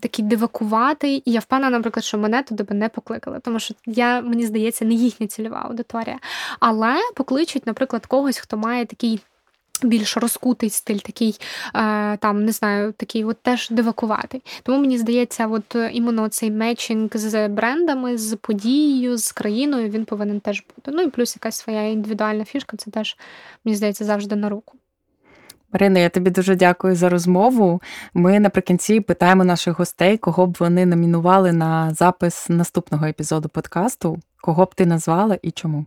такий 0.00 0.24
дивакуватий. 0.24 1.22
І 1.24 1.32
я 1.36 1.40
впевнена, 1.40 1.70
наприклад, 1.70 2.04
що 2.04 2.18
мене 2.18 2.42
туди 2.42 2.62
би 2.62 2.74
не 2.74 2.88
покликали, 2.88 3.40
тому 3.40 3.60
що 3.60 3.74
я, 3.86 4.20
мені 4.20 4.46
здається, 4.46 4.84
не 4.84 4.94
їхня 4.94 5.26
цільова 5.26 5.62
аудиторія. 5.68 6.18
Але 6.60 6.94
покличуть, 7.14 7.66
наприклад, 7.66 8.06
когось, 8.06 8.38
хто 8.38 8.56
має 8.56 8.86
такий. 8.86 9.20
Більш 9.82 10.16
розкутий 10.16 10.70
стиль, 10.70 10.98
такий 10.98 11.40
е, 11.74 12.16
там 12.16 12.44
не 12.44 12.52
знаю, 12.52 12.92
такий 12.92 13.24
от 13.24 13.42
теж 13.42 13.70
дивакуватий. 13.70 14.42
Тому 14.62 14.78
мені 14.78 14.98
здається, 14.98 15.46
от 15.46 15.76
іменно 15.92 16.28
цей 16.28 16.50
мечінг 16.50 17.10
з 17.14 17.48
брендами, 17.48 18.18
з 18.18 18.36
подією, 18.36 19.16
з 19.16 19.32
країною 19.32 19.88
він 19.88 20.04
повинен 20.04 20.40
теж 20.40 20.64
бути. 20.76 20.90
Ну 20.90 21.02
і 21.02 21.10
плюс 21.10 21.36
якась 21.36 21.56
своя 21.56 21.82
індивідуальна 21.82 22.44
фішка, 22.44 22.76
це 22.76 22.90
теж 22.90 23.16
мені 23.64 23.76
здається 23.76 24.04
завжди 24.04 24.36
на 24.36 24.48
руку. 24.48 24.78
Марина, 25.76 25.98
я 25.98 26.08
тобі 26.08 26.30
дуже 26.30 26.56
дякую 26.56 26.96
за 26.96 27.08
розмову. 27.08 27.82
Ми 28.14 28.40
наприкінці 28.40 29.00
питаємо 29.00 29.44
наших 29.44 29.78
гостей, 29.78 30.18
кого 30.18 30.46
б 30.46 30.56
вони 30.60 30.86
номінували 30.86 31.52
на 31.52 31.94
запис 31.94 32.48
наступного 32.48 33.06
епізоду 33.06 33.48
подкасту. 33.48 34.18
Кого 34.40 34.64
б 34.64 34.74
ти 34.74 34.86
назвала 34.86 35.38
і 35.42 35.50
чому? 35.50 35.86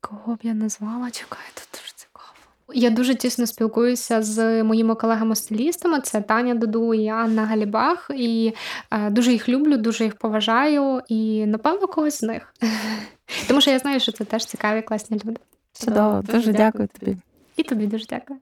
Кого 0.00 0.34
б 0.34 0.38
я 0.42 0.54
назвала? 0.54 1.10
Чекай, 1.10 1.44
тут 1.54 1.68
дуже 1.72 1.92
цікаво. 1.94 2.26
Я 2.74 2.90
дуже 2.90 3.14
тісно 3.14 3.46
спілкуюся 3.46 4.22
з 4.22 4.62
моїми 4.62 4.94
колегами-стилістами. 4.94 6.00
Це 6.00 6.20
Таня 6.20 6.54
Дуду 6.54 6.94
і 6.94 7.08
Анна 7.08 7.46
Галібах. 7.46 8.10
І 8.14 8.54
е, 8.90 9.10
дуже 9.10 9.32
їх 9.32 9.48
люблю, 9.48 9.76
дуже 9.76 10.04
їх 10.04 10.16
поважаю 10.16 11.00
і, 11.08 11.46
напевно, 11.46 11.86
когось 11.86 12.18
з 12.18 12.22
них. 12.22 12.54
Тому 13.48 13.60
що 13.60 13.70
я 13.70 13.78
знаю, 13.78 14.00
що 14.00 14.12
це 14.12 14.24
теж 14.24 14.46
цікаві, 14.46 14.82
класні 14.82 15.20
люди. 15.24 15.40
Чудово, 15.72 16.22
дуже 16.32 16.52
дякую 16.52 16.88
тобі. 16.98 17.16
І 17.62 17.64
тобі 17.64 17.86
дуже 17.86 18.06
дякую. 18.06 18.40